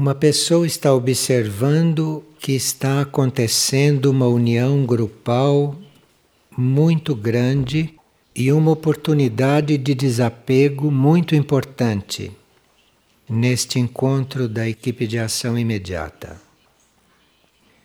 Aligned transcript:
Uma 0.00 0.14
pessoa 0.14 0.64
está 0.64 0.94
observando 0.94 2.24
que 2.38 2.52
está 2.52 3.00
acontecendo 3.00 4.12
uma 4.12 4.28
união 4.28 4.86
grupal 4.86 5.76
muito 6.56 7.16
grande 7.16 7.92
e 8.32 8.52
uma 8.52 8.70
oportunidade 8.70 9.76
de 9.76 9.96
desapego 9.96 10.88
muito 10.88 11.34
importante 11.34 12.30
neste 13.28 13.80
encontro 13.80 14.48
da 14.48 14.68
equipe 14.68 15.04
de 15.04 15.18
ação 15.18 15.58
imediata. 15.58 16.40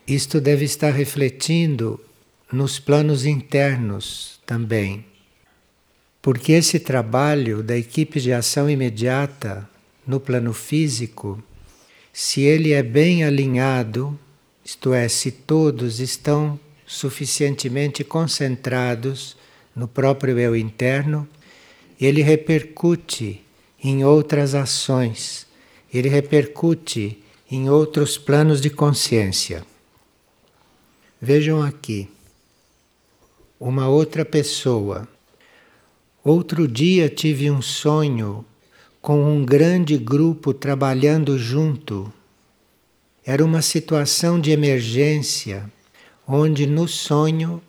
Isto 0.06 0.40
deve 0.40 0.64
estar 0.66 0.92
refletindo 0.92 1.98
nos 2.52 2.78
planos 2.78 3.26
internos 3.26 4.38
também, 4.46 5.04
porque 6.22 6.52
esse 6.52 6.78
trabalho 6.78 7.60
da 7.60 7.76
equipe 7.76 8.20
de 8.20 8.32
ação 8.32 8.70
imediata 8.70 9.68
no 10.06 10.20
plano 10.20 10.52
físico 10.52 11.42
se 12.16 12.42
ele 12.42 12.72
é 12.72 12.80
bem 12.80 13.24
alinhado, 13.24 14.16
isto 14.64 14.94
é, 14.94 15.08
se 15.08 15.32
todos 15.32 15.98
estão 15.98 16.60
suficientemente 16.86 18.04
concentrados 18.04 19.36
no 19.74 19.88
próprio 19.88 20.38
eu 20.38 20.54
interno, 20.54 21.28
ele 22.00 22.22
repercute 22.22 23.44
em 23.82 24.04
outras 24.04 24.54
ações, 24.54 25.44
ele 25.92 26.08
repercute 26.08 27.20
em 27.50 27.68
outros 27.68 28.16
planos 28.16 28.60
de 28.60 28.70
consciência. 28.70 29.66
Vejam 31.20 31.60
aqui, 31.60 32.08
uma 33.58 33.88
outra 33.88 34.24
pessoa. 34.24 35.08
Outro 36.22 36.68
dia 36.68 37.08
tive 37.08 37.50
um 37.50 37.60
sonho 37.60 38.44
com 39.04 39.22
um 39.22 39.44
grande 39.44 39.98
grupo 39.98 40.54
trabalhando 40.54 41.36
junto. 41.36 42.10
Era 43.22 43.44
uma 43.44 43.60
situação 43.60 44.40
de 44.40 44.50
emergência, 44.50 45.70
onde 46.26 46.66
no 46.66 46.88
sonho 46.88 47.60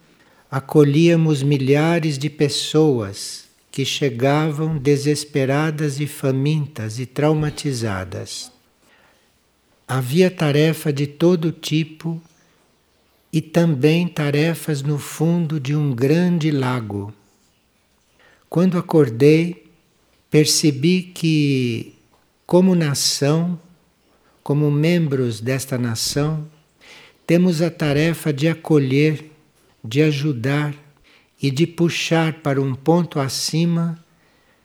acolhíamos 0.49 1.43
milhares 1.43 2.17
de 2.17 2.29
pessoas 2.29 3.49
que 3.69 3.83
chegavam 3.83 4.77
desesperadas 4.77 5.99
e 5.99 6.07
famintas 6.07 6.99
e 6.99 7.05
traumatizadas. 7.05 8.49
Havia 9.85 10.31
tarefa 10.31 10.93
de 10.93 11.05
todo 11.05 11.51
tipo 11.51 12.21
e 13.33 13.41
também 13.41 14.07
tarefas 14.07 14.81
no 14.81 14.97
fundo 14.97 15.59
de 15.59 15.75
um 15.75 15.93
grande 15.93 16.49
lago. 16.49 17.13
Quando 18.49 18.77
acordei, 18.77 19.64
percebi 20.35 21.01
que, 21.01 21.93
como 22.45 22.75
nação, 22.75 23.57
como 24.43 24.69
membros 24.69 25.39
desta 25.39 25.77
nação, 25.77 26.45
temos 27.25 27.61
a 27.61 27.71
tarefa 27.71 28.33
de 28.33 28.49
acolher, 28.49 29.31
de 29.81 30.01
ajudar 30.01 30.75
e 31.41 31.49
de 31.49 31.65
puxar 31.65 32.41
para 32.41 32.61
um 32.61 32.75
ponto 32.75 33.17
acima 33.17 33.97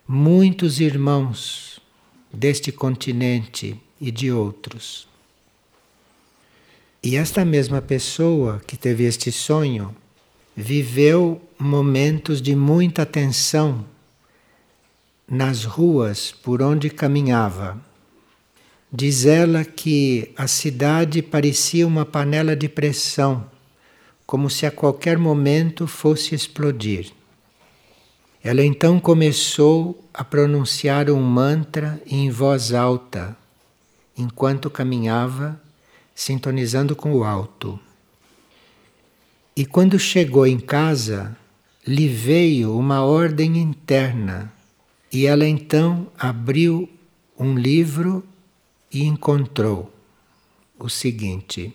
muitos 0.08 0.80
irmãos 0.80 1.80
deste 2.34 2.72
continente 2.72 3.80
e 4.00 4.10
de 4.10 4.32
outros. 4.32 5.06
E 7.00 7.14
esta 7.14 7.44
mesma 7.44 7.80
pessoa 7.80 8.60
que 8.66 8.76
teve 8.76 9.04
este 9.04 9.30
sonho 9.30 9.94
viveu 10.56 11.40
momentos 11.56 12.42
de 12.42 12.56
muita 12.56 13.06
tensão 13.06 13.84
nas 15.30 15.64
ruas 15.64 16.32
por 16.32 16.60
onde 16.60 16.90
caminhava. 16.90 17.78
Diz 18.92 19.24
ela 19.24 19.64
que 19.64 20.32
a 20.36 20.48
cidade 20.48 21.22
parecia 21.22 21.86
uma 21.86 22.04
panela 22.04 22.56
de 22.56 22.68
pressão, 22.68 23.46
como 24.26 24.50
se 24.50 24.66
a 24.66 24.72
qualquer 24.72 25.16
momento 25.16 25.86
fosse 25.86 26.34
explodir. 26.34 27.12
Ela 28.42 28.64
então 28.64 28.98
começou 28.98 30.04
a 30.12 30.24
pronunciar 30.24 31.08
um 31.08 31.22
mantra 31.22 32.02
em 32.04 32.28
voz 32.28 32.72
alta, 32.72 33.36
enquanto 34.18 34.68
caminhava, 34.68 35.60
sintonizando 36.12 36.96
com 36.96 37.14
o 37.14 37.22
alto. 37.22 37.78
E 39.54 39.64
quando 39.64 39.96
chegou 39.96 40.44
em 40.46 40.58
casa, 40.58 41.36
lhe 41.86 42.08
veio 42.08 42.76
uma 42.76 43.04
ordem 43.04 43.58
interna 43.58 44.52
e 45.12 45.26
ela 45.26 45.46
então 45.46 46.06
abriu 46.18 46.88
um 47.38 47.54
livro 47.54 48.24
e 48.92 49.04
encontrou 49.04 49.92
o 50.78 50.88
seguinte: 50.88 51.74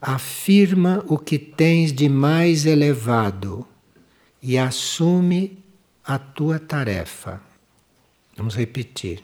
Afirma 0.00 1.04
o 1.06 1.18
que 1.18 1.38
tens 1.38 1.92
de 1.92 2.08
mais 2.08 2.66
elevado 2.66 3.66
e 4.42 4.56
assume 4.58 5.58
a 6.04 6.18
tua 6.18 6.58
tarefa. 6.58 7.40
Vamos 8.36 8.54
repetir. 8.54 9.22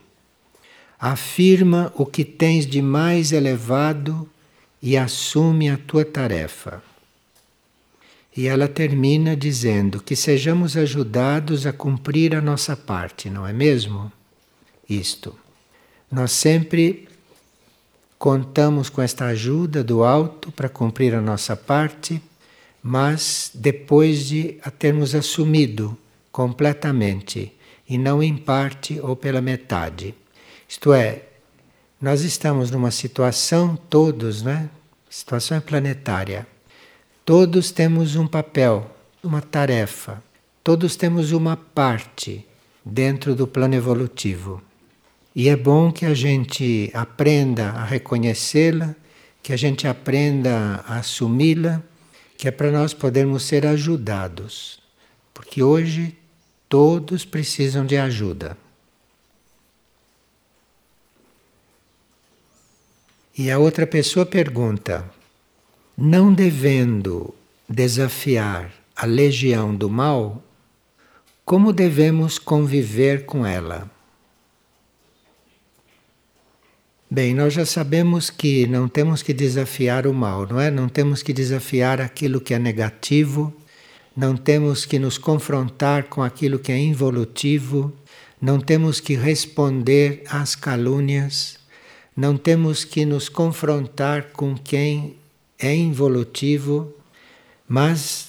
Afirma 0.98 1.92
o 1.94 2.06
que 2.06 2.24
tens 2.24 2.66
de 2.66 2.80
mais 2.80 3.32
elevado 3.32 4.28
e 4.80 4.96
assume 4.96 5.68
a 5.68 5.76
tua 5.76 6.04
tarefa. 6.04 6.82
E 8.36 8.46
ela 8.46 8.68
termina 8.68 9.34
dizendo 9.34 9.98
que 10.02 10.14
sejamos 10.14 10.76
ajudados 10.76 11.66
a 11.66 11.72
cumprir 11.72 12.34
a 12.34 12.40
nossa 12.42 12.76
parte, 12.76 13.30
não 13.30 13.46
é 13.46 13.52
mesmo? 13.52 14.12
Isto. 14.86 15.34
Nós 16.12 16.32
sempre 16.32 17.08
contamos 18.18 18.90
com 18.90 19.00
esta 19.00 19.24
ajuda 19.26 19.82
do 19.82 20.04
alto 20.04 20.52
para 20.52 20.68
cumprir 20.68 21.14
a 21.14 21.20
nossa 21.20 21.56
parte, 21.56 22.20
mas 22.82 23.50
depois 23.54 24.26
de 24.26 24.58
a 24.62 24.70
termos 24.70 25.14
assumido 25.14 25.96
completamente 26.30 27.52
e 27.88 27.96
não 27.96 28.22
em 28.22 28.36
parte 28.36 29.00
ou 29.00 29.16
pela 29.16 29.40
metade. 29.40 30.14
Isto 30.68 30.92
é, 30.92 31.22
nós 31.98 32.20
estamos 32.20 32.70
numa 32.70 32.90
situação, 32.90 33.76
todos, 33.88 34.42
né? 34.42 34.68
Situação 35.08 35.58
planetária 35.60 36.46
Todos 37.26 37.72
temos 37.72 38.14
um 38.14 38.24
papel, 38.24 38.88
uma 39.20 39.42
tarefa, 39.42 40.22
todos 40.62 40.94
temos 40.94 41.32
uma 41.32 41.56
parte 41.56 42.46
dentro 42.84 43.34
do 43.34 43.48
plano 43.48 43.74
evolutivo. 43.74 44.62
E 45.34 45.48
é 45.48 45.56
bom 45.56 45.90
que 45.90 46.06
a 46.06 46.14
gente 46.14 46.88
aprenda 46.94 47.70
a 47.70 47.84
reconhecê-la, 47.84 48.94
que 49.42 49.52
a 49.52 49.56
gente 49.56 49.88
aprenda 49.88 50.84
a 50.86 50.98
assumi-la, 50.98 51.82
que 52.38 52.46
é 52.46 52.52
para 52.52 52.70
nós 52.70 52.94
podermos 52.94 53.42
ser 53.42 53.66
ajudados. 53.66 54.78
Porque 55.34 55.64
hoje 55.64 56.16
todos 56.68 57.24
precisam 57.24 57.84
de 57.84 57.96
ajuda. 57.96 58.56
E 63.36 63.50
a 63.50 63.58
outra 63.58 63.84
pessoa 63.84 64.24
pergunta: 64.24 65.15
não 65.96 66.30
devendo 66.30 67.34
desafiar 67.66 68.70
a 68.94 69.06
legião 69.06 69.74
do 69.74 69.88
mal, 69.88 70.42
como 71.42 71.72
devemos 71.72 72.38
conviver 72.38 73.24
com 73.24 73.46
ela? 73.46 73.90
Bem, 77.10 77.32
nós 77.32 77.54
já 77.54 77.64
sabemos 77.64 78.28
que 78.28 78.66
não 78.66 78.88
temos 78.88 79.22
que 79.22 79.32
desafiar 79.32 80.06
o 80.06 80.12
mal, 80.12 80.46
não 80.46 80.60
é? 80.60 80.70
Não 80.70 80.86
temos 80.88 81.22
que 81.22 81.32
desafiar 81.32 82.00
aquilo 82.00 82.40
que 82.40 82.52
é 82.52 82.58
negativo, 82.58 83.54
não 84.14 84.36
temos 84.36 84.84
que 84.84 84.98
nos 84.98 85.16
confrontar 85.16 86.04
com 86.04 86.22
aquilo 86.22 86.58
que 86.58 86.72
é 86.72 86.78
involutivo, 86.78 87.90
não 88.42 88.60
temos 88.60 89.00
que 89.00 89.14
responder 89.14 90.24
às 90.28 90.54
calúnias, 90.54 91.58
não 92.14 92.36
temos 92.36 92.84
que 92.84 93.06
nos 93.06 93.30
confrontar 93.30 94.32
com 94.32 94.54
quem 94.54 95.16
é 95.58 95.74
involutivo, 95.74 96.94
mas 97.68 98.28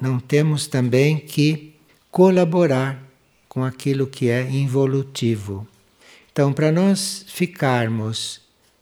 não 0.00 0.18
temos 0.18 0.66
também 0.66 1.18
que 1.18 1.74
colaborar 2.10 3.02
com 3.48 3.64
aquilo 3.64 4.06
que 4.06 4.28
é 4.28 4.42
involutivo. 4.50 5.66
Então, 6.30 6.52
para 6.52 6.70
nós 6.70 7.24
ficarmos 7.28 8.40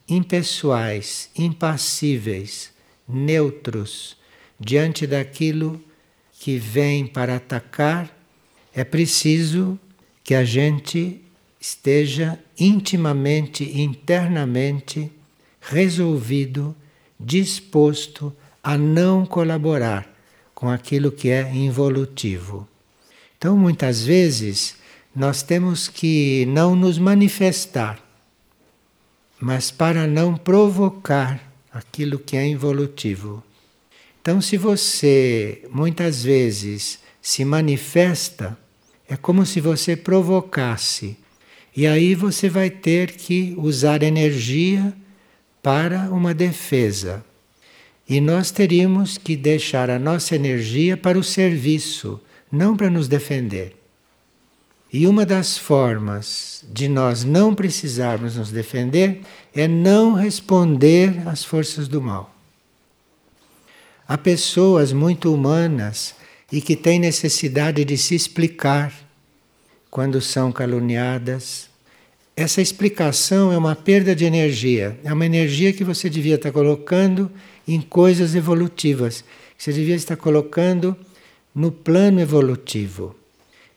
impessoais, 0.09 1.31
impassíveis, 1.37 2.73
neutros 3.09 4.17
diante 4.59 5.07
daquilo 5.07 5.81
que 6.33 6.59
vem 6.59 7.07
para 7.07 7.37
atacar, 7.37 8.15
é 8.75 8.83
preciso 8.83 9.79
que 10.23 10.35
a 10.35 10.45
gente 10.45 11.21
esteja 11.61 12.39
intimamente, 12.59 13.65
internamente 13.81 15.11
resolvido 15.61 16.75
disposto 17.25 18.33
a 18.63 18.77
não 18.77 19.25
colaborar 19.25 20.09
com 20.55 20.69
aquilo 20.69 21.11
que 21.11 21.29
é 21.31 21.53
involutivo. 21.55 22.69
Então, 23.37 23.57
muitas 23.57 24.05
vezes, 24.05 24.77
nós 25.15 25.43
temos 25.43 25.89
que 25.89 26.47
não 26.47 26.75
nos 26.75 26.99
manifestar, 26.99 27.99
mas 29.41 29.71
para 29.71 30.07
não 30.07 30.37
provocar 30.37 31.53
aquilo 31.73 32.19
que 32.19 32.37
é 32.37 32.47
involutivo. 32.47 33.43
Então, 34.21 34.41
se 34.41 34.57
você 34.57 35.67
muitas 35.71 36.25
vezes 36.25 36.99
se 37.21 37.45
manifesta, 37.45 38.57
é 39.09 39.17
como 39.17 39.45
se 39.45 39.61
você 39.61 39.97
provocasse. 39.97 41.17
E 41.77 41.87
aí 41.87 42.15
você 42.15 42.49
vai 42.49 42.71
ter 42.71 43.13
que 43.13 43.55
usar 43.59 44.03
energia 44.03 44.95
para 45.65 46.11
uma 46.11 46.35
defesa. 46.35 47.25
E 48.07 48.21
nós 48.21 48.51
teríamos 48.51 49.17
que 49.17 49.35
deixar 49.35 49.89
a 49.89 49.99
nossa 49.99 50.37
energia 50.37 50.95
para 50.95 51.19
o 51.19 51.25
serviço, 51.25 52.21
não 52.53 52.77
para 52.77 52.91
nos 52.91 53.09
defender. 53.09 53.75
E 54.93 55.07
uma 55.07 55.25
das 55.25 55.57
formas 55.57 56.63
de 56.71 56.87
nós 56.87 57.25
não 57.25 57.55
precisarmos 57.55 58.37
nos 58.37 58.51
defender 58.51 59.23
é 59.55 59.67
não 59.67 60.13
responder 60.13 61.27
às 61.27 61.43
forças 61.43 61.89
do 61.89 62.03
mal. 62.03 62.31
Há 64.07 64.19
pessoas 64.19 64.93
muito 64.93 65.33
humanas 65.33 66.15
e 66.53 66.61
que 66.61 66.77
têm 66.77 66.99
necessidade 66.99 67.87
de 67.87 67.97
se 67.97 68.15
explicar 68.15 68.93
quando 69.91 70.21
são 70.21 70.53
caluniadas. 70.53 71.71
Essa 72.37 72.61
explicação 72.61 73.53
é 73.53 73.59
uma 73.59 73.77
perda 73.77 74.15
de 74.15 74.25
energia, 74.25 74.99
é 75.05 75.13
uma 75.13 75.25
energia 75.25 75.73
que 75.73 75.85
você 75.85 76.11
devia 76.11 76.35
estar 76.35 76.51
colocando 76.51 77.31
em 77.67 77.81
coisas 77.81 78.35
evolutivas, 78.35 79.25
que 79.57 79.63
você 79.63 79.73
devia 79.73 79.95
estar 79.95 80.17
colocando 80.17 80.97
no 81.55 81.71
plano 81.71 82.21
evolutivo. 82.21 83.15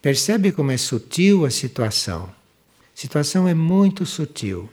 Percebe 0.02 0.52
como 0.52 0.72
é 0.72 0.78
sutil 0.78 1.46
a 1.46 1.52
situação? 1.52 2.24
A 2.24 3.00
situação 3.00 3.48
é 3.48 3.54
muito 3.54 4.06
sutil. 4.06 4.70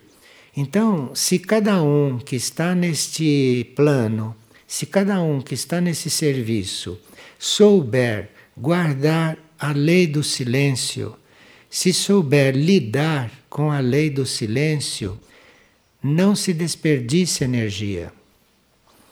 Então, 0.57 1.11
se 1.15 1.39
cada 1.39 1.83
um 1.83 2.19
que 2.19 2.37
está 2.37 2.75
neste 2.75 3.73
plano 3.77 4.35
se 4.75 4.87
cada 4.87 5.23
um 5.23 5.41
que 5.41 5.55
está 5.55 5.81
nesse 5.81 6.11
serviço 6.11 6.99
souber 7.39 8.31
guardar 8.57 9.39
a 9.57 9.71
lei 9.71 10.05
do 10.05 10.21
silêncio, 10.23 11.15
se 11.71 11.93
souber 11.93 12.57
lidar 12.57 13.31
com 13.55 13.71
a 13.71 13.79
lei 13.79 14.11
do 14.11 14.27
silêncio, 14.27 15.17
não 16.03 16.35
se 16.35 16.53
desperdice 16.53 17.45
energia. 17.45 18.12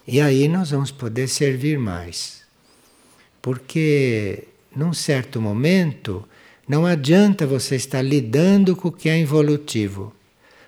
E 0.04 0.20
aí 0.20 0.48
nós 0.48 0.72
vamos 0.72 0.90
poder 0.90 1.28
servir 1.28 1.78
mais. 1.78 2.42
Porque 3.40 4.48
num 4.74 4.92
certo 4.92 5.40
momento 5.40 6.28
não 6.66 6.84
adianta 6.84 7.46
você 7.46 7.76
estar 7.76 8.02
lidando 8.02 8.74
com 8.74 8.88
o 8.88 8.92
que 8.92 9.08
é 9.08 9.16
involutivo. 9.16 10.12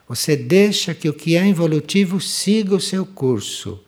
Você 0.09 0.37
deixa 0.37 0.95
que 0.95 1.09
o 1.09 1.13
que 1.13 1.37
é 1.37 1.45
involutivo 1.45 2.21
siga 2.21 2.77
o 2.77 2.81
seu 2.81 3.05
curso 3.05 3.85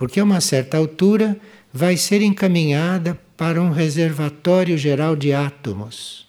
porque 0.00 0.18
a 0.18 0.24
uma 0.24 0.40
certa 0.40 0.78
altura 0.78 1.38
vai 1.70 1.94
ser 1.94 2.22
encaminhada 2.22 3.20
para 3.36 3.60
um 3.60 3.70
reservatório 3.70 4.78
geral 4.78 5.14
de 5.14 5.34
átomos. 5.34 6.26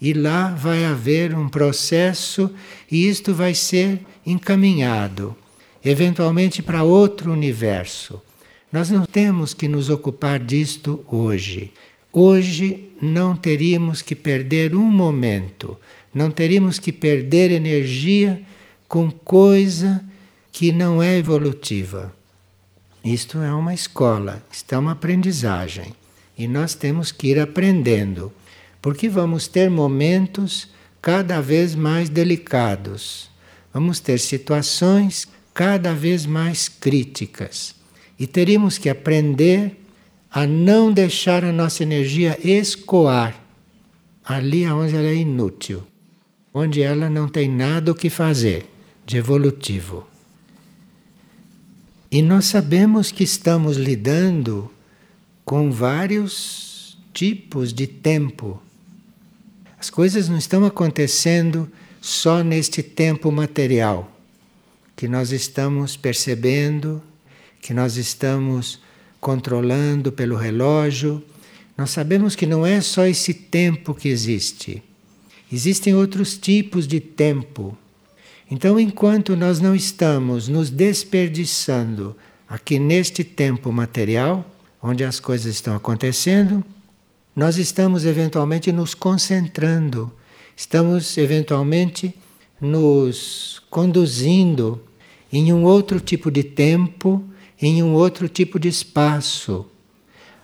E 0.00 0.12
lá 0.12 0.50
vai 0.50 0.84
haver 0.84 1.34
um 1.34 1.48
processo 1.48 2.50
e 2.90 3.08
isto 3.08 3.34
vai 3.34 3.54
ser 3.54 4.00
encaminhado, 4.24 5.36
eventualmente 5.84 6.62
para 6.62 6.84
outro 6.84 7.32
universo. 7.32 8.22
Nós 8.72 8.90
não 8.90 9.04
temos 9.04 9.54
que 9.54 9.66
nos 9.66 9.88
ocupar 9.90 10.38
disto 10.38 11.04
hoje. 11.08 11.72
Hoje 12.12 12.90
não 13.00 13.34
teríamos 13.34 14.02
que 14.02 14.14
perder 14.14 14.74
um 14.74 14.84
momento, 14.84 15.76
não 16.14 16.30
teríamos 16.30 16.78
que 16.78 16.92
perder 16.92 17.50
energia 17.50 18.42
com 18.86 19.10
coisa 19.10 20.04
que 20.52 20.72
não 20.72 21.02
é 21.02 21.18
evolutiva. 21.18 22.12
Isto 23.04 23.38
é 23.38 23.52
uma 23.52 23.72
escola, 23.74 24.42
isto 24.50 24.74
é 24.74 24.78
uma 24.78 24.92
aprendizagem. 24.92 25.94
E 26.36 26.46
nós 26.46 26.74
temos 26.74 27.12
que 27.12 27.28
ir 27.28 27.38
aprendendo, 27.38 28.32
porque 28.80 29.08
vamos 29.08 29.48
ter 29.48 29.70
momentos 29.70 30.68
cada 31.00 31.40
vez 31.40 31.74
mais 31.74 32.08
delicados, 32.08 33.30
vamos 33.72 34.00
ter 34.00 34.18
situações 34.18 35.26
cada 35.54 35.92
vez 35.94 36.26
mais 36.26 36.68
críticas. 36.68 37.74
E 38.18 38.26
teríamos 38.26 38.78
que 38.78 38.88
aprender 38.88 39.76
a 40.30 40.46
não 40.46 40.92
deixar 40.92 41.44
a 41.44 41.52
nossa 41.52 41.82
energia 41.82 42.38
escoar 42.42 43.40
ali 44.24 44.66
onde 44.66 44.94
ela 44.94 45.06
é 45.06 45.14
inútil, 45.14 45.82
onde 46.52 46.82
ela 46.82 47.08
não 47.08 47.28
tem 47.28 47.48
nada 47.48 47.92
o 47.92 47.94
que 47.94 48.10
fazer 48.10 48.68
de 49.06 49.16
evolutivo. 49.16 50.06
E 52.10 52.20
nós 52.20 52.44
sabemos 52.46 53.10
que 53.10 53.24
estamos 53.24 53.76
lidando 53.76 54.70
com 55.44 55.70
vários 55.70 56.98
tipos 57.12 57.72
de 57.72 57.86
tempo. 57.86 58.62
As 59.78 59.90
coisas 59.90 60.28
não 60.28 60.36
estão 60.38 60.64
acontecendo 60.64 61.70
só 62.00 62.42
neste 62.42 62.82
tempo 62.82 63.30
material, 63.30 64.10
que 64.96 65.06
nós 65.06 65.30
estamos 65.32 65.96
percebendo, 65.96 67.02
que 67.60 67.72
nós 67.72 67.96
estamos 67.96 68.80
controlando 69.20 70.10
pelo 70.12 70.36
relógio. 70.36 71.22
Nós 71.76 71.90
sabemos 71.90 72.34
que 72.34 72.46
não 72.46 72.66
é 72.66 72.80
só 72.80 73.06
esse 73.06 73.34
tempo 73.34 73.94
que 73.94 74.08
existe. 74.08 74.82
Existem 75.50 75.94
outros 75.94 76.36
tipos 76.36 76.86
de 76.86 77.00
tempo 77.00 77.76
então, 78.50 78.80
enquanto 78.80 79.36
nós 79.36 79.60
não 79.60 79.74
estamos 79.74 80.48
nos 80.48 80.70
desperdiçando 80.70 82.16
aqui 82.48 82.78
neste 82.78 83.22
tempo 83.22 83.70
material, 83.70 84.44
onde 84.82 85.04
as 85.04 85.20
coisas 85.20 85.54
estão 85.54 85.76
acontecendo, 85.76 86.64
nós 87.38 87.56
estamos 87.56 88.04
eventualmente 88.04 88.72
nos 88.72 88.94
concentrando, 88.94 90.12
estamos 90.56 91.16
eventualmente 91.16 92.12
nos 92.60 93.62
conduzindo 93.70 94.82
em 95.32 95.52
um 95.52 95.62
outro 95.62 96.00
tipo 96.00 96.32
de 96.32 96.42
tempo, 96.42 97.22
em 97.62 97.80
um 97.80 97.94
outro 97.94 98.28
tipo 98.28 98.58
de 98.58 98.66
espaço, 98.66 99.64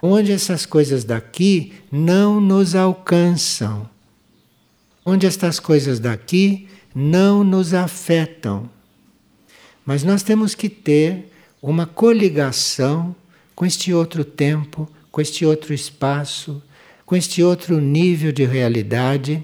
onde 0.00 0.30
essas 0.30 0.64
coisas 0.64 1.02
daqui 1.02 1.72
não 1.90 2.40
nos 2.40 2.76
alcançam, 2.76 3.90
onde 5.04 5.26
estas 5.26 5.58
coisas 5.58 5.98
daqui 5.98 6.68
não 6.94 7.42
nos 7.42 7.74
afetam. 7.74 8.70
Mas 9.84 10.04
nós 10.04 10.22
temos 10.22 10.54
que 10.54 10.68
ter 10.68 11.28
uma 11.60 11.86
coligação 11.86 13.16
com 13.52 13.66
este 13.66 13.92
outro 13.92 14.24
tempo, 14.24 14.88
com 15.10 15.20
este 15.20 15.44
outro 15.44 15.74
espaço, 15.74 16.62
com 17.06 17.16
este 17.16 17.42
outro 17.42 17.80
nível 17.80 18.32
de 18.32 18.44
realidade, 18.44 19.42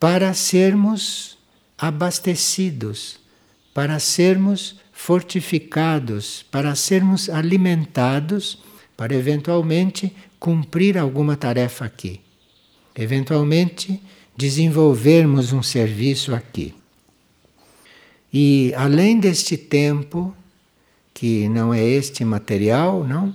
para 0.00 0.32
sermos 0.34 1.38
abastecidos, 1.76 3.18
para 3.72 3.98
sermos 3.98 4.80
fortificados, 4.92 6.44
para 6.50 6.74
sermos 6.74 7.30
alimentados, 7.30 8.58
para 8.96 9.14
eventualmente 9.14 10.12
cumprir 10.40 10.98
alguma 10.98 11.36
tarefa 11.36 11.84
aqui. 11.84 12.20
Eventualmente 12.96 14.02
desenvolvermos 14.36 15.52
um 15.52 15.62
serviço 15.62 16.34
aqui. 16.34 16.74
E 18.32 18.72
além 18.76 19.18
deste 19.18 19.56
tempo, 19.56 20.34
que 21.14 21.48
não 21.48 21.72
é 21.72 21.82
este 21.82 22.24
material, 22.24 23.04
não, 23.04 23.34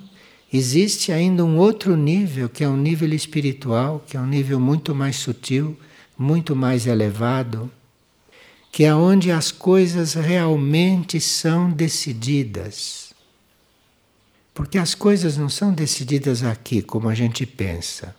existe 0.54 1.12
ainda 1.12 1.44
um 1.44 1.58
outro 1.58 1.98
nível, 1.98 2.48
que 2.48 2.64
é 2.64 2.70
um 2.70 2.78
nível 2.78 3.12
espiritual, 3.14 4.04
que 4.06 4.16
é 4.16 4.20
um 4.20 4.28
nível 4.28 4.60
muito 4.60 4.94
mais 4.94 5.16
sutil, 5.16 5.78
muito 6.18 6.56
mais 6.56 6.86
elevado, 6.86 7.72
que 8.72 8.84
é 8.84 8.94
onde 8.94 9.32
as 9.32 9.52
coisas 9.52 10.14
realmente 10.14 11.20
são 11.20 11.72
decididas. 11.72 13.14
Porque 14.54 14.78
as 14.78 14.94
coisas 14.94 15.38
não 15.38 15.50
são 15.50 15.74
decididas 15.74 16.44
aqui 16.44 16.82
como 16.82 17.10
a 17.10 17.16
gente 17.16 17.46
pensa. 17.46 18.16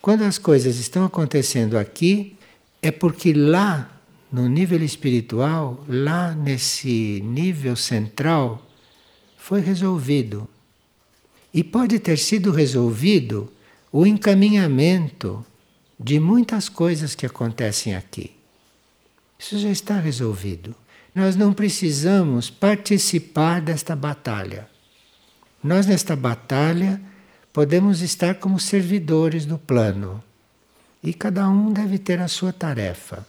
Quando 0.00 0.22
as 0.22 0.38
coisas 0.38 0.78
estão 0.78 1.04
acontecendo 1.04 1.78
aqui, 1.78 2.36
é 2.82 2.90
porque 2.90 3.32
lá 3.32 3.90
no 4.30 4.48
nível 4.48 4.82
espiritual, 4.82 5.84
lá 5.88 6.34
nesse 6.34 7.20
nível 7.24 7.74
central, 7.76 8.66
foi 9.36 9.60
resolvido. 9.60 10.48
E 11.58 11.64
pode 11.64 11.98
ter 11.98 12.16
sido 12.18 12.52
resolvido 12.52 13.52
o 13.90 14.06
encaminhamento 14.06 15.44
de 15.98 16.20
muitas 16.20 16.68
coisas 16.68 17.16
que 17.16 17.26
acontecem 17.26 17.96
aqui. 17.96 18.30
Isso 19.36 19.58
já 19.58 19.68
está 19.68 19.98
resolvido. 19.98 20.72
Nós 21.12 21.34
não 21.34 21.52
precisamos 21.52 22.48
participar 22.48 23.60
desta 23.60 23.96
batalha. 23.96 24.68
Nós, 25.60 25.84
nesta 25.84 26.14
batalha, 26.14 27.00
podemos 27.52 28.02
estar 28.02 28.36
como 28.36 28.60
servidores 28.60 29.44
do 29.44 29.58
plano. 29.58 30.22
E 31.02 31.12
cada 31.12 31.48
um 31.48 31.72
deve 31.72 31.98
ter 31.98 32.20
a 32.20 32.28
sua 32.28 32.52
tarefa. 32.52 33.26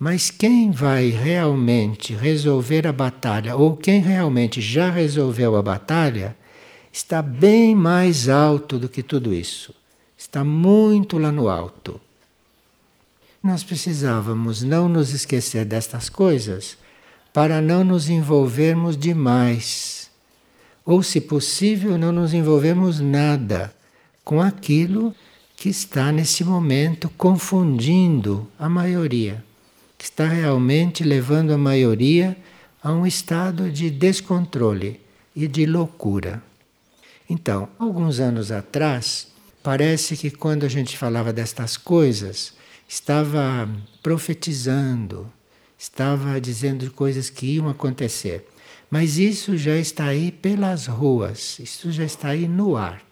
Mas 0.00 0.32
quem 0.32 0.72
vai 0.72 1.10
realmente 1.10 2.12
resolver 2.12 2.88
a 2.88 2.92
batalha, 2.92 3.54
ou 3.54 3.76
quem 3.76 4.00
realmente 4.00 4.60
já 4.60 4.90
resolveu 4.90 5.54
a 5.54 5.62
batalha, 5.62 6.36
está 6.92 7.22
bem 7.22 7.74
mais 7.74 8.28
alto 8.28 8.78
do 8.78 8.88
que 8.88 9.02
tudo 9.02 9.32
isso. 9.32 9.74
Está 10.16 10.44
muito 10.44 11.18
lá 11.18 11.32
no 11.32 11.48
alto. 11.48 12.00
Nós 13.42 13.64
precisávamos 13.64 14.62
não 14.62 14.88
nos 14.88 15.12
esquecer 15.12 15.64
destas 15.64 16.08
coisas 16.08 16.76
para 17.32 17.60
não 17.60 17.82
nos 17.82 18.08
envolvermos 18.08 18.96
demais. 18.96 20.10
Ou, 20.84 21.02
se 21.02 21.20
possível, 21.20 21.96
não 21.96 22.12
nos 22.12 22.34
envolvermos 22.34 23.00
nada 23.00 23.74
com 24.22 24.40
aquilo 24.40 25.14
que 25.56 25.68
está 25.68 26.12
nesse 26.12 26.44
momento 26.44 27.08
confundindo 27.16 28.48
a 28.58 28.68
maioria, 28.68 29.42
que 29.96 30.04
está 30.04 30.26
realmente 30.26 31.02
levando 31.02 31.52
a 31.52 31.58
maioria 31.58 32.36
a 32.82 32.92
um 32.92 33.06
estado 33.06 33.70
de 33.70 33.88
descontrole 33.90 35.00
e 35.34 35.48
de 35.48 35.64
loucura. 35.66 36.42
Então, 37.32 37.66
alguns 37.78 38.20
anos 38.20 38.52
atrás, 38.52 39.28
parece 39.62 40.18
que 40.18 40.30
quando 40.30 40.66
a 40.66 40.68
gente 40.68 40.98
falava 40.98 41.32
destas 41.32 41.78
coisas, 41.78 42.52
estava 42.86 43.66
profetizando, 44.02 45.32
estava 45.78 46.38
dizendo 46.38 46.90
coisas 46.90 47.30
que 47.30 47.54
iam 47.54 47.70
acontecer. 47.70 48.46
Mas 48.90 49.16
isso 49.16 49.56
já 49.56 49.78
está 49.78 50.08
aí 50.08 50.30
pelas 50.30 50.86
ruas, 50.86 51.58
isso 51.58 51.90
já 51.90 52.04
está 52.04 52.28
aí 52.28 52.46
no 52.46 52.76
ar. 52.76 53.02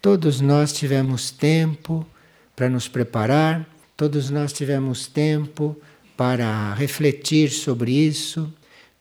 Todos 0.00 0.40
nós 0.40 0.72
tivemos 0.72 1.32
tempo 1.32 2.06
para 2.54 2.70
nos 2.70 2.86
preparar, 2.86 3.68
todos 3.96 4.30
nós 4.30 4.52
tivemos 4.52 5.08
tempo 5.08 5.76
para 6.16 6.72
refletir 6.74 7.50
sobre 7.50 7.90
isso, 7.90 8.48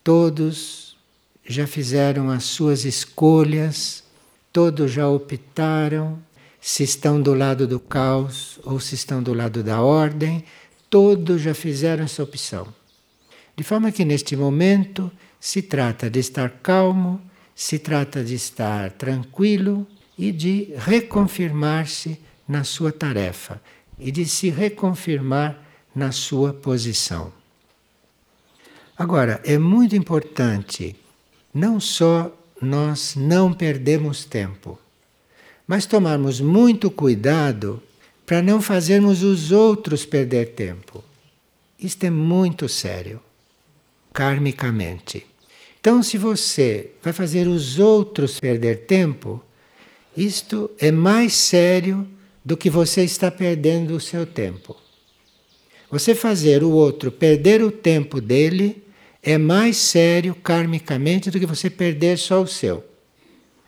todos 0.03 0.97
já 1.47 1.67
fizeram 1.67 2.31
as 2.31 2.45
suas 2.45 2.83
escolhas, 2.83 4.04
todos 4.55 4.89
já 4.89 5.05
optaram 5.09 6.17
se 6.61 6.81
estão 6.83 7.21
do 7.21 7.33
lado 7.33 7.67
do 7.67 7.77
caos 7.77 8.57
ou 8.63 8.79
se 8.79 8.95
estão 8.95 9.21
do 9.21 9.33
lado 9.33 9.61
da 9.61 9.81
ordem, 9.81 10.45
todos 10.89 11.41
já 11.41 11.53
fizeram 11.53 12.05
essa 12.05 12.23
opção. 12.23 12.65
De 13.53 13.65
forma 13.65 13.91
que 13.91 14.05
neste 14.05 14.33
momento 14.33 15.11
se 15.41 15.61
trata 15.61 16.09
de 16.09 16.21
estar 16.21 16.49
calmo, 16.63 17.19
se 17.53 17.77
trata 17.77 18.23
de 18.23 18.33
estar 18.33 18.93
tranquilo 18.93 19.85
e 20.17 20.31
de 20.31 20.73
reconfirmar-se 20.77 22.17
na 22.47 22.63
sua 22.63 22.93
tarefa 22.93 23.61
e 23.99 24.09
de 24.09 24.25
se 24.25 24.49
reconfirmar 24.49 25.59
na 25.93 26.13
sua 26.13 26.53
posição. 26.53 27.29
Agora, 28.97 29.41
é 29.43 29.57
muito 29.57 29.97
importante 29.97 30.95
não 31.53 31.77
só 31.77 32.31
nós 32.65 33.15
não 33.15 33.53
perdemos 33.53 34.25
tempo, 34.25 34.77
mas 35.67 35.85
tomarmos 35.85 36.41
muito 36.41 36.91
cuidado 36.91 37.81
para 38.25 38.41
não 38.41 38.61
fazermos 38.61 39.23
os 39.23 39.51
outros 39.51 40.05
perder 40.05 40.53
tempo. 40.53 41.03
Isto 41.79 42.05
é 42.05 42.09
muito 42.09 42.67
sério 42.67 43.21
karmicamente. 44.11 45.25
Então, 45.79 46.01
se 46.01 46.17
você 46.17 46.91
vai 47.03 47.13
fazer 47.13 47.47
os 47.47 47.77
outros 47.77 48.39
perder 48.39 48.85
tempo, 48.85 49.43
isto 50.17 50.71
é 50.79 50.89
mais 50.89 51.33
sério 51.33 52.07
do 52.43 52.55
que 52.55 52.69
você 52.69 53.03
está 53.03 53.29
perdendo 53.29 53.95
o 53.95 53.99
seu 53.99 54.25
tempo. 54.25 54.75
Você 55.91 56.15
fazer 56.15 56.63
o 56.63 56.71
outro 56.71 57.11
perder 57.11 57.61
o 57.61 57.69
tempo 57.71 58.19
dele 58.19 58.84
é 59.25 59.39
mais 59.39 59.77
sério 59.77 60.35
karmicamente 60.35 61.31
do 61.31 61.39
que 61.39 61.47
você 61.47 61.67
perder 61.67 62.15
só 62.19 62.43
o 62.43 62.47
seu. 62.47 62.85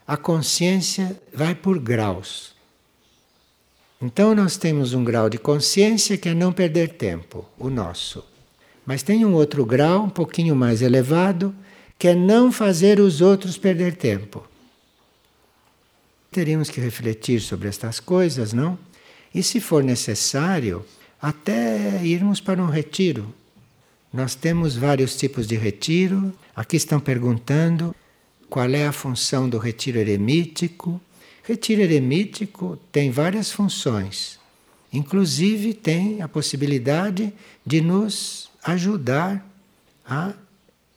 A 0.06 0.16
consciência 0.16 1.20
vai 1.34 1.56
por 1.56 1.80
graus. 1.80 2.56
Então, 4.00 4.36
nós 4.36 4.56
temos 4.56 4.94
um 4.94 5.04
grau 5.04 5.28
de 5.28 5.40
consciência 5.40 6.16
que 6.16 6.30
é 6.30 6.36
não 6.36 6.54
perder 6.54 6.90
tempo, 6.90 7.44
o 7.58 7.72
nosso. 7.72 8.24
Mas 8.86 9.02
tem 9.02 9.26
um 9.26 9.34
outro 9.34 9.66
grau, 9.66 10.04
um 10.04 10.10
pouquinho 10.10 10.56
mais 10.56 10.84
elevado, 10.84 11.54
que 11.98 12.08
é 12.08 12.14
não 12.14 12.52
fazer 12.52 13.00
os 13.00 13.20
outros 13.20 13.58
perder 13.58 13.96
tempo. 13.96 14.48
Teríamos 16.30 16.70
que 16.70 16.80
refletir 16.80 17.42
sobre 17.42 17.68
estas 17.68 18.00
coisas, 18.00 18.54
não? 18.54 18.78
E 19.34 19.42
se 19.42 19.60
for 19.60 19.84
necessário, 19.84 20.86
até 21.20 22.00
irmos 22.04 22.40
para 22.40 22.62
um 22.62 22.68
retiro. 22.68 23.34
Nós 24.12 24.36
temos 24.36 24.76
vários 24.76 25.16
tipos 25.16 25.46
de 25.48 25.56
retiro. 25.56 26.34
Aqui 26.56 26.78
estão 26.78 27.00
perguntando 27.00 27.96
qual 28.50 28.70
é 28.70 28.88
a 28.88 28.92
função 28.92 29.50
do 29.50 29.58
retiro 29.58 30.00
eremítico. 30.00 31.00
Retiro 31.44 31.82
eremítico 31.82 32.78
tem 32.92 33.12
várias 33.12 33.52
funções. 33.52 34.40
Inclusive 34.92 35.74
tem 35.74 36.22
a 36.22 36.28
possibilidade 36.28 37.34
de 37.66 37.82
nos 37.82 38.50
ajudar 38.64 39.46
a 40.06 40.34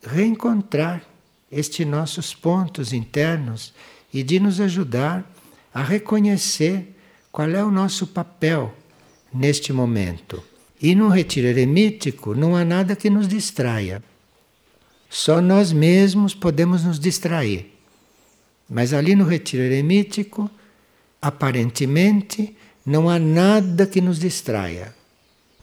reencontrar 0.01 1.03
estes 1.51 1.85
nossos 1.85 2.33
pontos 2.33 2.93
internos 2.93 3.73
e 4.13 4.23
de 4.23 4.39
nos 4.39 4.59
ajudar 4.61 5.29
a 5.73 5.83
reconhecer 5.83 6.95
qual 7.31 7.49
é 7.49 7.63
o 7.63 7.71
nosso 7.71 8.07
papel 8.07 8.73
neste 9.33 9.71
momento. 9.71 10.43
E 10.81 10.95
no 10.95 11.09
retiro 11.09 11.47
eremítico 11.47 12.33
não 12.33 12.55
há 12.55 12.65
nada 12.65 12.95
que 12.95 13.09
nos 13.09 13.27
distraia. 13.27 14.03
Só 15.09 15.41
nós 15.41 15.71
mesmos 15.71 16.33
podemos 16.33 16.83
nos 16.83 16.99
distrair. 16.99 17.73
Mas 18.69 18.93
ali 18.93 19.15
no 19.15 19.25
retiro 19.25 19.63
eremítico, 19.63 20.49
aparentemente, 21.21 22.55
não 22.85 23.09
há 23.09 23.19
nada 23.19 23.85
que 23.85 24.01
nos 24.01 24.17
distraia 24.17 24.95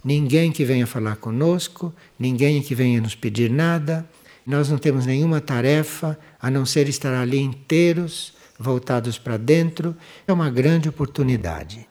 ninguém 0.09 0.51
que 0.51 0.65
venha 0.65 0.87
falar 0.87 1.17
conosco, 1.17 1.93
ninguém 2.19 2.63
que 2.63 2.75
venha 2.75 3.01
nos 3.01 3.15
pedir 3.15 3.51
nada. 3.51 4.09
Nós 4.47 4.71
não 4.71 4.79
temos 4.79 5.05
nenhuma 5.05 5.41
tarefa 5.41 6.19
a 6.41 6.51
não 6.51 6.65
ser 6.65 6.89
estar 6.89 7.15
ali 7.15 7.39
inteiros, 7.39 8.33
voltados 8.59 9.19
para 9.19 9.37
dentro. 9.37 9.95
É 10.27 10.33
uma 10.33 10.49
grande 10.49 10.89
oportunidade. 10.89 11.87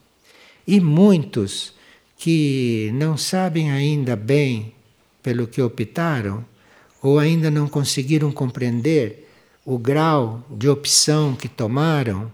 E 0.65 0.79
muitos 0.79 1.73
que 2.17 2.89
não 2.93 3.15
sabem 3.15 3.71
ainda 3.71 4.15
bem 4.15 4.73
pelo 5.21 5.47
que 5.47 5.61
optaram, 5.61 6.43
ou 7.01 7.19
ainda 7.19 7.51
não 7.51 7.67
conseguiram 7.67 8.31
compreender 8.31 9.29
o 9.63 9.77
grau 9.77 10.43
de 10.49 10.67
opção 10.67 11.35
que 11.35 11.47
tomaram, 11.47 12.31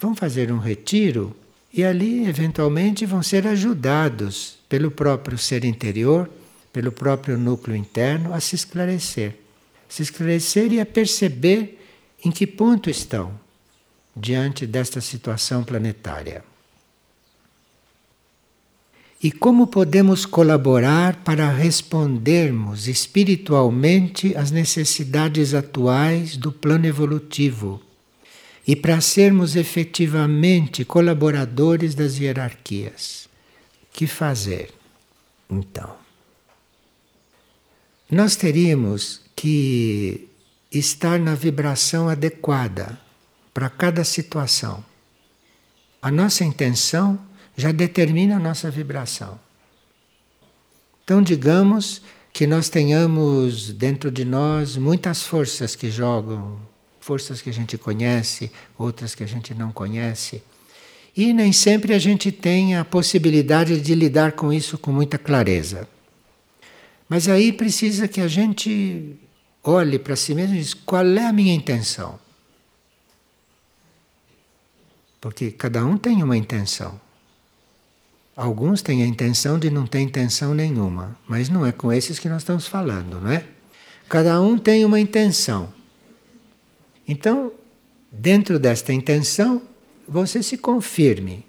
vão 0.00 0.14
fazer 0.14 0.50
um 0.50 0.58
retiro 0.58 1.36
e 1.72 1.84
ali, 1.84 2.26
eventualmente, 2.26 3.04
vão 3.04 3.22
ser 3.22 3.46
ajudados 3.46 4.58
pelo 4.68 4.90
próprio 4.90 5.36
ser 5.36 5.64
interior, 5.64 6.28
pelo 6.72 6.90
próprio 6.90 7.36
núcleo 7.36 7.76
interno, 7.76 8.32
a 8.32 8.40
se 8.40 8.56
esclarecer. 8.56 9.36
Se 9.88 10.02
esclarecer 10.02 10.72
e 10.72 10.80
a 10.80 10.86
perceber 10.86 11.78
em 12.24 12.30
que 12.30 12.46
ponto 12.46 12.88
estão 12.88 13.38
diante 14.16 14.66
desta 14.66 15.00
situação 15.00 15.62
planetária. 15.62 16.49
E 19.22 19.30
como 19.30 19.66
podemos 19.66 20.24
colaborar 20.24 21.16
para 21.22 21.50
respondermos 21.50 22.88
espiritualmente 22.88 24.34
às 24.34 24.50
necessidades 24.50 25.52
atuais 25.52 26.36
do 26.36 26.50
plano 26.50 26.86
evolutivo? 26.86 27.82
e 28.70 28.76
para 28.76 29.00
sermos 29.00 29.56
efetivamente 29.56 30.84
colaboradores 30.84 31.92
das 31.92 32.18
hierarquias. 32.20 33.28
Que 33.92 34.06
fazer? 34.06 34.72
Então, 35.50 35.96
nós 38.08 38.36
teríamos 38.36 39.22
que 39.34 40.28
estar 40.70 41.18
na 41.18 41.34
vibração 41.34 42.08
adequada 42.08 42.96
para 43.52 43.68
cada 43.68 44.04
situação. 44.04 44.84
A 46.00 46.10
nossa 46.10 46.44
intenção 46.44 47.18
já 47.56 47.72
determina 47.72 48.36
a 48.36 48.40
nossa 48.40 48.70
vibração. 48.70 49.38
Então, 51.04 51.22
digamos 51.22 52.02
que 52.32 52.46
nós 52.46 52.68
tenhamos 52.68 53.72
dentro 53.72 54.10
de 54.10 54.24
nós 54.24 54.76
muitas 54.76 55.22
forças 55.22 55.74
que 55.74 55.90
jogam 55.90 56.58
forças 57.00 57.40
que 57.40 57.50
a 57.50 57.52
gente 57.52 57.76
conhece, 57.78 58.52
outras 58.78 59.14
que 59.14 59.24
a 59.24 59.26
gente 59.26 59.54
não 59.54 59.72
conhece. 59.72 60.42
E 61.16 61.32
nem 61.32 61.52
sempre 61.52 61.94
a 61.94 61.98
gente 61.98 62.30
tem 62.30 62.76
a 62.76 62.84
possibilidade 62.84 63.80
de 63.80 63.94
lidar 63.94 64.32
com 64.32 64.52
isso 64.52 64.78
com 64.78 64.92
muita 64.92 65.18
clareza. 65.18 65.88
Mas 67.08 67.28
aí 67.28 67.52
precisa 67.52 68.06
que 68.06 68.20
a 68.20 68.28
gente 68.28 69.16
olhe 69.64 69.98
para 69.98 70.14
si 70.14 70.34
mesmo 70.34 70.54
e 70.54 70.58
diz: 70.58 70.74
qual 70.74 71.04
é 71.04 71.26
a 71.26 71.32
minha 71.32 71.52
intenção? 71.52 72.18
Porque 75.20 75.50
cada 75.50 75.84
um 75.84 75.96
tem 75.96 76.22
uma 76.22 76.36
intenção. 76.36 77.00
Alguns 78.40 78.80
têm 78.80 79.02
a 79.02 79.06
intenção 79.06 79.58
de 79.58 79.68
não 79.68 79.86
ter 79.86 80.00
intenção 80.00 80.54
nenhuma, 80.54 81.14
mas 81.28 81.50
não 81.50 81.66
é 81.66 81.72
com 81.72 81.92
esses 81.92 82.18
que 82.18 82.26
nós 82.26 82.40
estamos 82.40 82.66
falando, 82.66 83.20
não 83.20 83.30
é? 83.30 83.44
Cada 84.08 84.40
um 84.40 84.56
tem 84.56 84.82
uma 84.82 84.98
intenção. 84.98 85.68
Então, 87.06 87.52
dentro 88.10 88.58
desta 88.58 88.94
intenção, 88.94 89.60
você 90.08 90.42
se 90.42 90.56
confirme. 90.56 91.44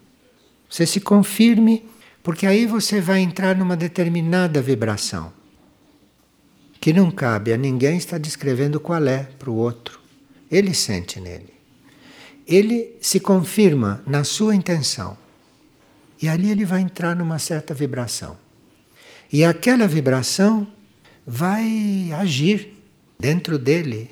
Você 0.69 0.85
se 0.85 0.99
confirme, 0.99 1.85
porque 2.21 2.45
aí 2.45 2.65
você 2.65 2.99
vai 2.99 3.21
entrar 3.21 3.55
numa 3.55 3.77
determinada 3.77 4.61
vibração 4.61 5.31
que 6.81 6.91
não 6.91 7.09
cabe 7.09 7.53
a 7.53 7.57
ninguém 7.57 7.95
estar 7.95 8.17
descrevendo 8.17 8.81
qual 8.81 9.07
é 9.07 9.29
para 9.39 9.49
o 9.49 9.55
outro. 9.55 9.97
Ele 10.51 10.73
sente 10.73 11.21
nele. 11.21 11.53
Ele 12.45 12.97
se 12.99 13.21
confirma 13.21 14.03
na 14.05 14.25
sua 14.25 14.53
intenção. 14.53 15.20
E 16.21 16.29
ali 16.29 16.51
ele 16.51 16.65
vai 16.65 16.81
entrar 16.81 17.15
numa 17.15 17.39
certa 17.39 17.73
vibração. 17.73 18.37
E 19.31 19.43
aquela 19.43 19.87
vibração 19.87 20.67
vai 21.25 22.11
agir 22.13 22.77
dentro 23.19 23.57
dele, 23.57 24.11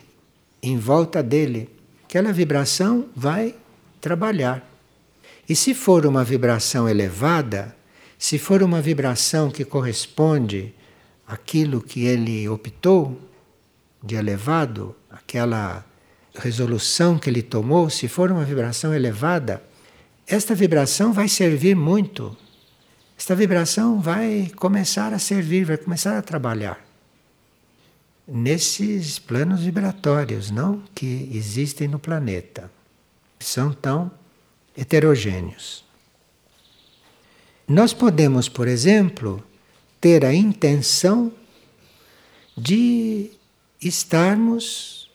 em 0.62 0.78
volta 0.78 1.22
dele. 1.22 1.70
Aquela 2.06 2.32
vibração 2.32 3.06
vai 3.16 3.56
trabalhar. 4.02 4.68
E 5.48 5.56
se 5.56 5.74
for 5.74 6.06
uma 6.06 6.24
vibração 6.24 6.88
elevada, 6.88 7.76
se 8.18 8.38
for 8.38 8.64
uma 8.64 8.82
vibração 8.82 9.52
que 9.52 9.66
corresponde 9.66 10.74
aquilo 11.28 11.82
que 11.82 12.06
ele 12.06 12.48
optou 12.50 13.20
de 14.04 14.16
elevado, 14.16 14.96
aquela 15.10 15.86
resolução 16.36 17.20
que 17.20 17.30
ele 17.30 17.42
tomou, 17.42 17.90
se 17.90 18.08
for 18.08 18.32
uma 18.32 18.46
vibração 18.46 18.94
elevada, 18.94 19.62
esta 20.30 20.54
vibração 20.54 21.12
vai 21.12 21.28
servir 21.28 21.76
muito. 21.76 22.38
Esta 23.18 23.36
vibração 23.36 24.00
vai 24.00 24.52
começar 24.56 25.12
a 25.12 25.20
servir, 25.20 25.66
vai 25.66 25.78
começar 25.78 26.18
a 26.18 26.22
trabalhar 26.22 26.88
nesses 28.28 29.18
planos 29.18 29.62
vibratórios, 29.62 30.52
não 30.52 30.84
que 30.94 31.30
existem 31.34 31.88
no 31.88 31.98
planeta. 31.98 32.72
São 33.40 33.74
tão 33.74 34.12
heterogêneos. 34.78 35.84
Nós 37.68 37.92
podemos, 37.92 38.48
por 38.48 38.68
exemplo, 38.68 39.44
ter 40.00 40.24
a 40.24 40.34
intenção 40.34 41.34
de 42.56 43.32
estarmos 43.82 45.10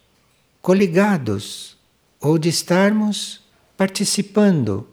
coligados 0.61 1.76
ou 2.21 2.37
de 2.37 2.49
estarmos 2.49 3.42
participando 3.76 4.88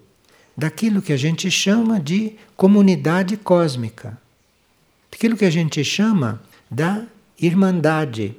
daquilo 0.55 1.01
que 1.01 1.13
a 1.13 1.17
gente 1.17 1.49
chama 1.49 1.99
de 1.99 2.35
comunidade 2.55 3.37
cósmica, 3.37 4.17
daquilo 5.09 5.37
que 5.37 5.45
a 5.45 5.49
gente 5.49 5.83
chama 5.83 6.41
da 6.69 7.05
irmandade, 7.39 8.35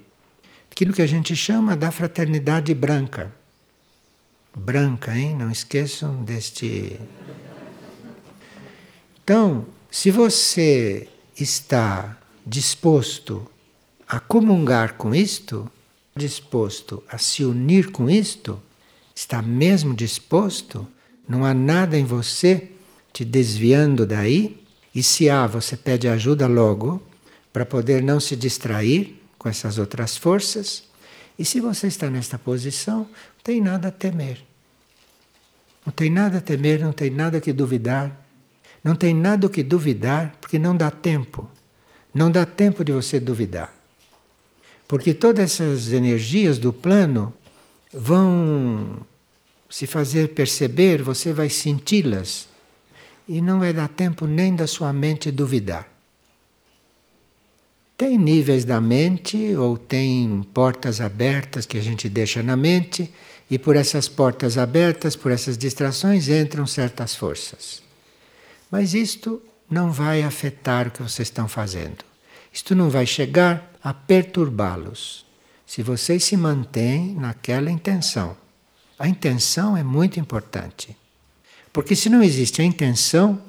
daquilo 0.70 0.92
que 0.92 1.02
a 1.02 1.06
gente 1.06 1.34
chama 1.34 1.76
da 1.76 1.90
fraternidade 1.90 2.74
branca. 2.74 3.32
Branca, 4.54 5.16
hein? 5.16 5.36
Não 5.36 5.50
esqueçam 5.50 6.22
deste. 6.22 7.00
Então, 9.24 9.66
se 9.90 10.10
você 10.10 11.08
está 11.38 12.16
disposto 12.46 13.48
a 14.06 14.20
comungar 14.20 14.94
com 14.94 15.14
isto, 15.14 15.70
disposto 16.14 17.02
a 17.08 17.16
se 17.16 17.44
unir 17.44 17.90
com 17.90 18.10
isto, 18.10 18.60
está 19.14 19.40
mesmo 19.40 19.94
disposto, 19.94 20.86
não 21.32 21.46
há 21.46 21.54
nada 21.54 21.98
em 21.98 22.04
você 22.04 22.68
te 23.10 23.24
desviando 23.24 24.04
daí, 24.04 24.62
e 24.94 25.02
se 25.02 25.30
há, 25.30 25.46
você 25.46 25.78
pede 25.78 26.06
ajuda 26.06 26.46
logo 26.46 27.02
para 27.50 27.64
poder 27.64 28.02
não 28.02 28.20
se 28.20 28.36
distrair 28.36 29.18
com 29.38 29.48
essas 29.48 29.78
outras 29.78 30.14
forças. 30.14 30.84
E 31.38 31.44
se 31.44 31.58
você 31.58 31.86
está 31.86 32.10
nesta 32.10 32.38
posição, 32.38 32.98
não 32.98 33.42
tem 33.42 33.62
nada 33.62 33.88
a 33.88 33.90
temer. 33.90 34.44
Não 35.86 35.92
tem 35.92 36.10
nada 36.10 36.36
a 36.36 36.40
temer, 36.42 36.80
não 36.80 36.92
tem 36.92 37.08
nada 37.08 37.40
que 37.40 37.50
duvidar. 37.50 38.14
Não 38.84 38.94
tem 38.94 39.14
nada 39.14 39.48
que 39.48 39.62
duvidar, 39.62 40.36
porque 40.38 40.58
não 40.58 40.76
dá 40.76 40.90
tempo. 40.90 41.50
Não 42.12 42.30
dá 42.30 42.44
tempo 42.44 42.84
de 42.84 42.92
você 42.92 43.18
duvidar. 43.18 43.74
Porque 44.86 45.14
todas 45.14 45.44
essas 45.44 45.92
energias 45.92 46.58
do 46.58 46.74
plano 46.74 47.32
vão 47.90 48.98
se 49.72 49.86
fazer 49.86 50.34
perceber, 50.34 51.02
você 51.02 51.32
vai 51.32 51.48
senti-las. 51.48 52.46
E 53.26 53.40
não 53.40 53.60
vai 53.60 53.72
dar 53.72 53.88
tempo 53.88 54.26
nem 54.26 54.54
da 54.54 54.66
sua 54.66 54.92
mente 54.92 55.30
duvidar. 55.30 55.88
Tem 57.96 58.18
níveis 58.18 58.66
da 58.66 58.82
mente 58.82 59.56
ou 59.56 59.78
tem 59.78 60.46
portas 60.52 61.00
abertas 61.00 61.64
que 61.64 61.78
a 61.78 61.80
gente 61.80 62.06
deixa 62.06 62.42
na 62.42 62.54
mente, 62.54 63.10
e 63.50 63.58
por 63.58 63.74
essas 63.74 64.10
portas 64.10 64.58
abertas, 64.58 65.16
por 65.16 65.32
essas 65.32 65.56
distrações, 65.56 66.28
entram 66.28 66.66
certas 66.66 67.14
forças. 67.14 67.82
Mas 68.70 68.92
isto 68.92 69.40
não 69.70 69.90
vai 69.90 70.22
afetar 70.22 70.88
o 70.88 70.90
que 70.90 71.02
vocês 71.02 71.28
estão 71.28 71.48
fazendo. 71.48 72.04
Isto 72.52 72.74
não 72.74 72.90
vai 72.90 73.06
chegar 73.06 73.72
a 73.82 73.94
perturbá-los. 73.94 75.24
Se 75.66 75.82
vocês 75.82 76.24
se 76.24 76.36
mantêm 76.36 77.14
naquela 77.14 77.70
intenção. 77.70 78.41
A 78.98 79.08
intenção 79.08 79.76
é 79.76 79.82
muito 79.82 80.20
importante. 80.20 80.96
Porque 81.72 81.96
se 81.96 82.08
não 82.08 82.22
existe 82.22 82.60
a 82.60 82.64
intenção, 82.64 83.40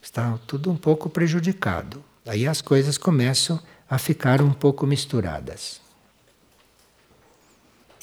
está 0.00 0.38
tudo 0.46 0.70
um 0.70 0.76
pouco 0.76 1.08
prejudicado. 1.08 2.02
Aí 2.26 2.46
as 2.46 2.60
coisas 2.60 2.96
começam 2.96 3.60
a 3.88 3.98
ficar 3.98 4.40
um 4.40 4.52
pouco 4.52 4.86
misturadas. 4.86 5.80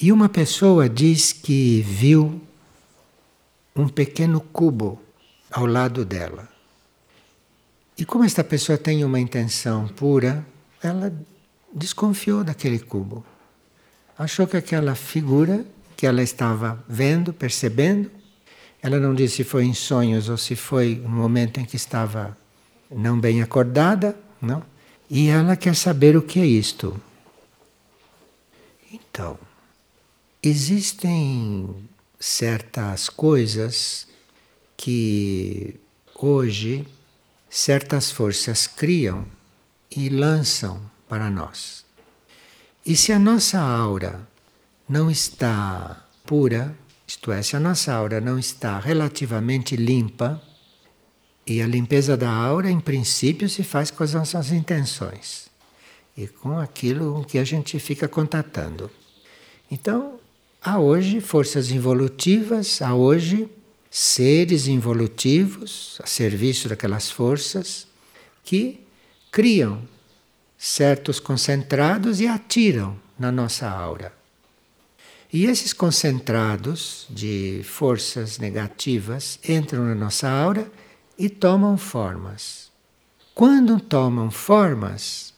E 0.00 0.12
uma 0.12 0.28
pessoa 0.28 0.88
diz 0.88 1.32
que 1.32 1.80
viu 1.82 2.40
um 3.74 3.88
pequeno 3.88 4.40
cubo 4.40 5.00
ao 5.50 5.64
lado 5.64 6.04
dela. 6.04 6.48
E 7.96 8.04
como 8.04 8.24
esta 8.24 8.42
pessoa 8.42 8.76
tem 8.76 9.04
uma 9.04 9.20
intenção 9.20 9.88
pura, 9.88 10.44
ela 10.82 11.12
desconfiou 11.72 12.42
daquele 12.42 12.78
cubo. 12.78 13.24
Achou 14.18 14.46
que 14.46 14.56
aquela 14.56 14.94
figura 14.94 15.64
que 16.02 16.06
ela 16.08 16.20
estava 16.20 16.84
vendo, 16.88 17.32
percebendo, 17.32 18.10
ela 18.82 18.98
não 18.98 19.14
disse 19.14 19.36
se 19.36 19.44
foi 19.44 19.66
em 19.66 19.72
sonhos 19.72 20.28
ou 20.28 20.36
se 20.36 20.56
foi 20.56 20.96
no 20.96 21.08
momento 21.08 21.60
em 21.60 21.64
que 21.64 21.76
estava 21.76 22.36
não 22.90 23.20
bem 23.20 23.40
acordada, 23.40 24.18
não? 24.40 24.64
E 25.08 25.28
ela 25.28 25.54
quer 25.54 25.76
saber 25.76 26.16
o 26.16 26.22
que 26.22 26.40
é 26.40 26.44
isto. 26.44 27.00
Então, 28.92 29.38
existem 30.42 31.72
certas 32.18 33.08
coisas 33.08 34.08
que 34.76 35.76
hoje 36.16 36.84
certas 37.48 38.10
forças 38.10 38.66
criam 38.66 39.24
e 39.88 40.08
lançam 40.08 40.82
para 41.08 41.30
nós. 41.30 41.84
E 42.84 42.96
se 42.96 43.12
a 43.12 43.20
nossa 43.20 43.60
aura 43.60 44.31
não 44.92 45.10
está 45.10 46.06
pura, 46.22 46.76
isto 47.06 47.32
é, 47.32 47.42
se 47.42 47.56
a 47.56 47.60
nossa 47.60 47.94
aura 47.94 48.20
não 48.20 48.38
está 48.38 48.78
relativamente 48.78 49.74
limpa, 49.74 50.38
e 51.46 51.62
a 51.62 51.66
limpeza 51.66 52.14
da 52.14 52.30
aura, 52.30 52.70
em 52.70 52.78
princípio, 52.78 53.48
se 53.48 53.64
faz 53.64 53.90
com 53.90 54.04
as 54.04 54.12
nossas 54.12 54.52
intenções 54.52 55.48
e 56.14 56.26
com 56.26 56.58
aquilo 56.58 57.24
que 57.24 57.38
a 57.38 57.44
gente 57.44 57.78
fica 57.78 58.06
contatando. 58.06 58.90
Então, 59.70 60.20
há 60.62 60.78
hoje 60.78 61.22
forças 61.22 61.70
involutivas, 61.70 62.82
há 62.82 62.94
hoje 62.94 63.48
seres 63.90 64.66
involutivos 64.66 65.98
a 66.04 66.06
serviço 66.06 66.68
daquelas 66.68 67.10
forças 67.10 67.86
que 68.44 68.78
criam 69.30 69.88
certos 70.58 71.18
concentrados 71.18 72.20
e 72.20 72.26
atiram 72.26 72.94
na 73.18 73.32
nossa 73.32 73.66
aura. 73.66 74.20
E 75.32 75.46
esses 75.46 75.72
concentrados 75.72 77.06
de 77.08 77.62
forças 77.64 78.38
negativas 78.38 79.38
entram 79.48 79.86
na 79.86 79.94
nossa 79.94 80.28
aura 80.28 80.70
e 81.18 81.30
tomam 81.30 81.78
formas. 81.78 82.70
Quando 83.34 83.80
tomam 83.80 84.30
formas, 84.30 85.32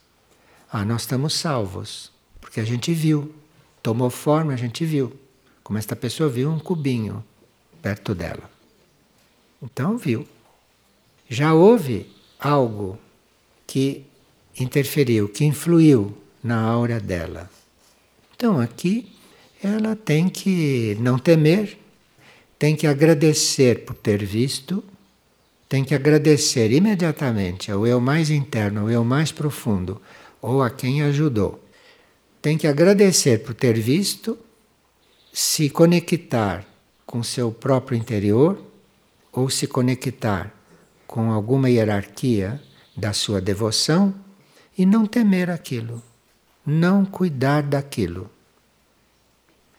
ah, 0.68 0.84
nós 0.84 1.02
estamos 1.02 1.34
salvos, 1.34 2.10
porque 2.40 2.58
a 2.58 2.64
gente 2.64 2.92
viu. 2.92 3.32
Tomou 3.80 4.10
forma, 4.10 4.52
a 4.52 4.56
gente 4.56 4.84
viu. 4.84 5.12
Como 5.62 5.78
esta 5.78 5.94
pessoa 5.94 6.28
viu 6.28 6.50
um 6.50 6.58
cubinho 6.58 7.24
perto 7.80 8.16
dela. 8.16 8.50
Então 9.62 9.96
viu. 9.96 10.26
Já 11.28 11.54
houve 11.54 12.10
algo 12.40 12.98
que 13.64 14.04
interferiu, 14.58 15.28
que 15.28 15.44
influiu 15.44 16.18
na 16.42 16.60
aura 16.60 16.98
dela. 16.98 17.48
Então 18.34 18.58
aqui 18.58 19.14
ela 19.66 19.96
tem 19.96 20.28
que 20.28 20.96
não 21.00 21.18
temer, 21.18 21.78
tem 22.58 22.76
que 22.76 22.86
agradecer 22.86 23.84
por 23.84 23.94
ter 23.94 24.24
visto, 24.24 24.84
tem 25.68 25.82
que 25.82 25.94
agradecer 25.94 26.70
imediatamente 26.70 27.72
ao 27.72 27.86
eu 27.86 28.00
mais 28.00 28.30
interno, 28.30 28.82
ao 28.82 28.90
eu 28.90 29.04
mais 29.04 29.32
profundo, 29.32 30.00
ou 30.40 30.62
a 30.62 30.70
quem 30.70 31.02
ajudou. 31.02 31.62
Tem 32.42 32.58
que 32.58 32.66
agradecer 32.66 33.42
por 33.42 33.54
ter 33.54 33.78
visto, 33.80 34.38
se 35.32 35.70
conectar 35.70 36.64
com 37.06 37.22
seu 37.22 37.50
próprio 37.50 37.96
interior, 37.96 38.62
ou 39.32 39.48
se 39.48 39.66
conectar 39.66 40.54
com 41.06 41.32
alguma 41.32 41.70
hierarquia 41.70 42.60
da 42.96 43.12
sua 43.12 43.40
devoção 43.40 44.14
e 44.76 44.84
não 44.84 45.06
temer 45.06 45.50
aquilo, 45.50 46.02
não 46.66 47.04
cuidar 47.04 47.62
daquilo. 47.62 48.30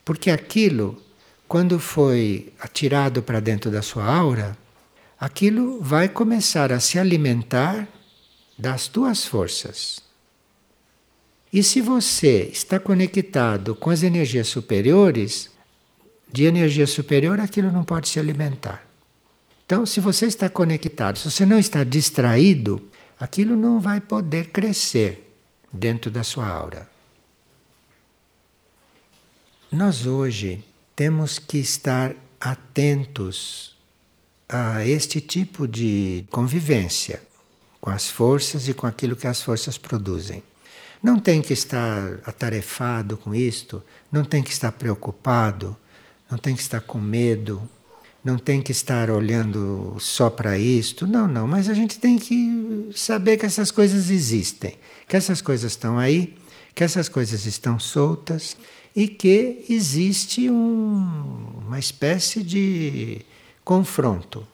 Porque 0.06 0.30
aquilo, 0.30 1.02
quando 1.48 1.80
foi 1.80 2.54
atirado 2.60 3.24
para 3.24 3.40
dentro 3.40 3.72
da 3.72 3.82
sua 3.82 4.06
aura, 4.06 4.56
aquilo 5.20 5.82
vai 5.82 6.08
começar 6.08 6.72
a 6.72 6.80
se 6.80 7.00
alimentar 7.00 7.88
das 8.58 8.88
tuas 8.88 9.26
forças. 9.26 10.00
E 11.52 11.64
se 11.64 11.82
você 11.82 12.50
está 12.52 12.80
conectado 12.80 13.74
com 13.76 13.90
as 13.90 14.04
energias 14.04 14.48
superiores, 14.48 15.50
de 16.32 16.44
energia 16.44 16.86
superior 16.86 17.40
aquilo 17.40 17.72
não 17.72 17.84
pode 17.84 18.10
se 18.10 18.20
alimentar. 18.20 18.86
Então, 19.66 19.86
se 19.86 20.00
você 20.00 20.28
está 20.28 20.48
conectado, 20.50 21.18
se 21.18 21.32
você 21.32 21.46
não 21.46 21.58
está 21.58 21.84
distraído, 21.84 22.88
aquilo 23.20 23.56
não 23.56 23.80
vai 23.80 24.00
poder 24.00 24.50
crescer 24.50 25.34
dentro 25.74 26.12
da 26.12 26.24
sua 26.24 26.48
aura. 26.48 26.95
Nós 29.76 30.06
hoje 30.06 30.64
temos 30.96 31.38
que 31.38 31.58
estar 31.58 32.16
atentos 32.40 33.76
a 34.48 34.88
este 34.88 35.20
tipo 35.20 35.68
de 35.68 36.24
convivência 36.32 37.22
com 37.82 37.90
as 37.90 38.10
forças 38.10 38.70
e 38.70 38.74
com 38.74 38.88
aquilo 38.88 39.18
que 39.18 39.28
as 39.28 39.42
forças 39.42 39.78
produzem. 39.78 40.42
Não 41.04 41.20
tem 41.20 41.42
que 41.42 41.52
estar 41.52 42.22
atarefado 42.26 43.18
com 43.18 43.36
isto, 43.36 43.84
não 44.10 44.24
tem 44.24 44.42
que 44.42 44.52
estar 44.52 44.72
preocupado, 44.72 45.76
não 46.32 46.38
tem 46.38 46.56
que 46.56 46.62
estar 46.62 46.80
com 46.80 46.98
medo, 46.98 47.62
não 48.24 48.38
tem 48.38 48.62
que 48.62 48.72
estar 48.72 49.10
olhando 49.10 49.98
só 50.00 50.30
para 50.30 50.58
isto. 50.58 51.06
Não, 51.06 51.28
não, 51.28 51.46
mas 51.46 51.68
a 51.68 51.74
gente 51.74 52.00
tem 52.00 52.18
que 52.18 52.92
saber 52.96 53.36
que 53.36 53.46
essas 53.46 53.72
coisas 53.72 54.10
existem, 54.10 54.78
que 55.06 55.18
essas 55.18 55.42
coisas 55.42 55.74
estão 55.74 56.00
aí, 56.00 56.34
que 56.76 56.84
essas 56.84 57.08
coisas 57.08 57.46
estão 57.46 57.80
soltas 57.80 58.58
e 58.94 59.08
que 59.08 59.66
existe 59.70 60.50
um, 60.50 61.64
uma 61.66 61.80
espécie 61.80 62.44
de 62.44 63.22
confronto 63.64 64.46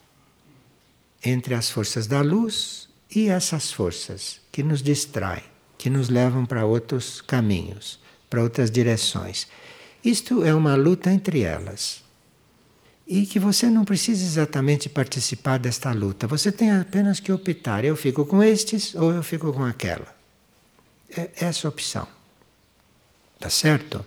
entre 1.23 1.55
as 1.55 1.69
forças 1.69 2.05
da 2.05 2.21
luz 2.21 2.87
e 3.13 3.27
essas 3.27 3.71
forças 3.71 4.39
que 4.51 4.61
nos 4.61 4.83
distraem, 4.83 5.43
que 5.77 5.89
nos 5.89 6.09
levam 6.09 6.45
para 6.45 6.65
outros 6.65 7.21
caminhos, 7.21 7.99
para 8.29 8.41
outras 8.41 8.69
direções. 8.69 9.47
Isto 10.05 10.43
é 10.43 10.53
uma 10.53 10.75
luta 10.75 11.11
entre 11.11 11.41
elas. 11.41 12.03
E 13.05 13.25
que 13.25 13.39
você 13.39 13.67
não 13.69 13.83
precisa 13.83 14.23
exatamente 14.23 14.87
participar 14.87 15.59
desta 15.59 15.91
luta, 15.91 16.27
você 16.27 16.51
tem 16.51 16.71
apenas 16.71 17.19
que 17.19 17.31
optar: 17.31 17.83
eu 17.83 17.95
fico 17.95 18.25
com 18.25 18.41
estes 18.41 18.95
ou 18.95 19.11
eu 19.11 19.21
fico 19.21 19.51
com 19.51 19.65
aquela. 19.65 20.20
É 21.15 21.29
essa 21.35 21.67
opção. 21.67 22.07
Tá 23.39 23.49
certo? 23.49 24.05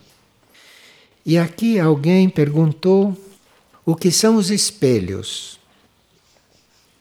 E 1.26 1.38
aqui 1.38 1.78
alguém 1.78 2.28
perguntou 2.28 3.16
o 3.84 3.94
que 3.94 4.10
são 4.10 4.36
os 4.36 4.50
espelhos 4.50 5.58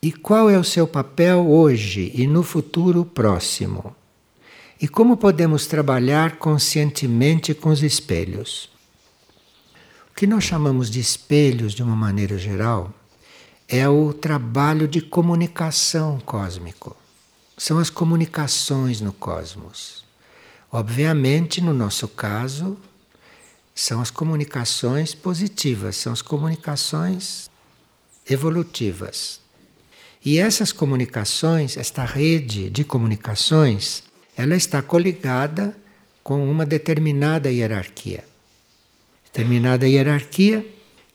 e 0.01 0.11
qual 0.11 0.49
é 0.49 0.59
o 0.59 0.63
seu 0.63 0.85
papel 0.85 1.49
hoje 1.49 2.11
e 2.13 2.27
no 2.27 2.43
futuro 2.43 3.05
próximo. 3.05 3.95
E 4.81 4.87
como 4.87 5.15
podemos 5.15 5.65
trabalhar 5.65 6.37
conscientemente 6.37 7.53
com 7.53 7.69
os 7.69 7.81
espelhos? 7.81 8.69
O 10.11 10.15
que 10.15 10.27
nós 10.27 10.43
chamamos 10.43 10.89
de 10.89 10.99
espelhos, 10.99 11.73
de 11.73 11.81
uma 11.81 11.95
maneira 11.95 12.37
geral, 12.37 12.93
é 13.67 13.87
o 13.87 14.11
trabalho 14.13 14.87
de 14.87 15.01
comunicação 15.01 16.19
cósmico. 16.25 16.97
São 17.57 17.77
as 17.77 17.89
comunicações 17.89 19.01
no 19.01 19.13
cosmos. 19.13 20.03
Obviamente, 20.71 21.61
no 21.61 21.73
nosso 21.73 22.07
caso, 22.07 22.77
são 23.75 24.01
as 24.01 24.09
comunicações 24.09 25.13
positivas, 25.13 25.95
são 25.95 26.13
as 26.13 26.21
comunicações 26.21 27.49
evolutivas. 28.29 29.39
E 30.25 30.39
essas 30.39 30.71
comunicações, 30.71 31.77
esta 31.77 32.05
rede 32.05 32.69
de 32.69 32.83
comunicações, 32.83 34.03
ela 34.35 34.55
está 34.55 34.81
coligada 34.81 35.75
com 36.23 36.49
uma 36.49 36.65
determinada 36.65 37.51
hierarquia 37.51 38.23
determinada 39.33 39.87
hierarquia 39.87 40.63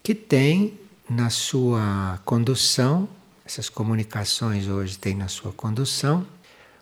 que 0.03 0.12
tem 0.12 0.77
na 1.09 1.31
sua 1.31 2.20
condução, 2.24 3.09
essas 3.49 3.71
comunicações 3.71 4.69
hoje 4.69 4.99
têm 4.99 5.15
na 5.15 5.27
sua 5.27 5.53
condução, 5.53 6.27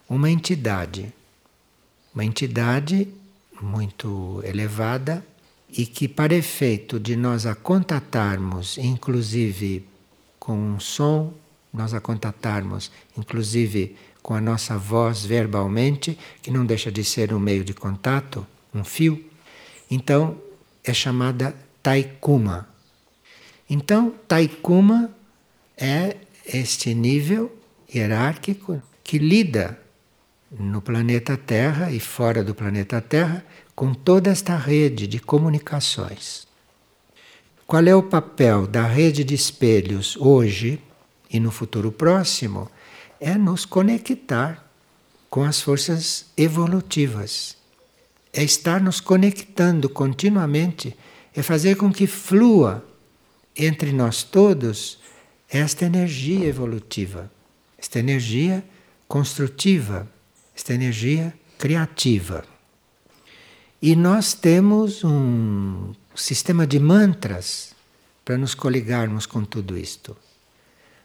uma 0.09 0.29
entidade. 0.29 1.13
Uma 2.13 2.25
entidade 2.25 3.07
muito 3.63 4.43
elevada 4.45 5.25
e 5.71 5.87
que, 5.87 6.09
para 6.09 6.35
efeito 6.35 6.99
de 6.99 7.15
nós 7.15 7.47
a 7.47 7.55
contatarmos, 7.55 8.79
inclusive 8.79 9.87
com 10.41 10.59
um 10.59 10.81
som, 10.81 11.33
nós 11.73 11.95
a 11.95 12.01
contatarmos, 12.01 12.91
inclusive 13.17 13.97
com 14.21 14.35
a 14.35 14.41
nossa 14.41 14.77
voz 14.77 15.25
verbalmente, 15.25 16.19
que 16.43 16.51
não 16.51 16.67
deixa 16.67 16.91
de 16.91 17.05
ser 17.05 17.33
um 17.33 17.39
meio 17.39 17.63
de 17.63 17.75
contato, 17.75 18.45
um 18.75 18.83
fio. 18.83 19.25
Então, 19.89 20.37
é 20.83 20.93
chamada 20.93 21.55
Taikuma. 21.81 22.69
Então, 23.71 24.13
Taikuma 24.27 25.13
é 25.77 26.17
este 26.47 26.95
nível 26.95 27.53
hierárquico 27.93 28.83
que 29.03 29.19
lida 29.19 29.79
no 30.51 30.81
planeta 30.81 31.37
Terra 31.37 31.91
e 31.91 32.01
fora 32.01 32.43
do 32.43 32.55
planeta 32.55 33.01
Terra 33.01 33.45
com 33.75 33.93
toda 33.93 34.31
esta 34.31 34.57
rede 34.57 35.07
de 35.07 35.19
comunicações. 35.19 36.47
Qual 37.67 37.85
é 37.85 37.95
o 37.95 38.03
papel 38.03 38.67
da 38.67 38.87
rede 38.87 39.25
de 39.25 39.35
espelhos 39.35 40.17
hoje 40.17 40.81
e 41.29 41.41
no 41.41 41.51
futuro 41.51 41.91
próximo? 41.91 42.71
É 43.21 43.35
nos 43.35 43.65
conectar 43.65 44.65
com 45.29 45.43
as 45.43 45.61
forças 45.61 46.27
evolutivas 46.37 47.57
é 48.37 48.45
estar 48.45 48.83
nos 48.83 49.01
conectando 49.01 49.89
continuamente, 49.89 50.95
é 51.35 51.43
fazer 51.43 51.75
com 51.77 51.91
que 51.91 52.07
flua 52.07 52.87
entre 53.57 53.93
nós 53.93 54.23
todos 54.23 54.99
esta 55.49 55.85
energia 55.85 56.47
evolutiva, 56.47 57.31
esta 57.79 57.99
energia 57.99 58.65
construtiva, 59.07 60.09
esta 60.55 60.75
energia 60.75 61.33
criativa. 61.59 62.45
E 63.81 63.95
nós 63.95 64.35
temos 64.35 65.05
um 65.05 65.93
sistema 66.15 66.67
de 66.67 66.79
mantras 66.79 67.75
para 68.25 68.37
nos 68.37 68.55
coligarmos 68.55 69.27
com 69.27 69.45
tudo 69.45 69.79
isto. 69.79 70.17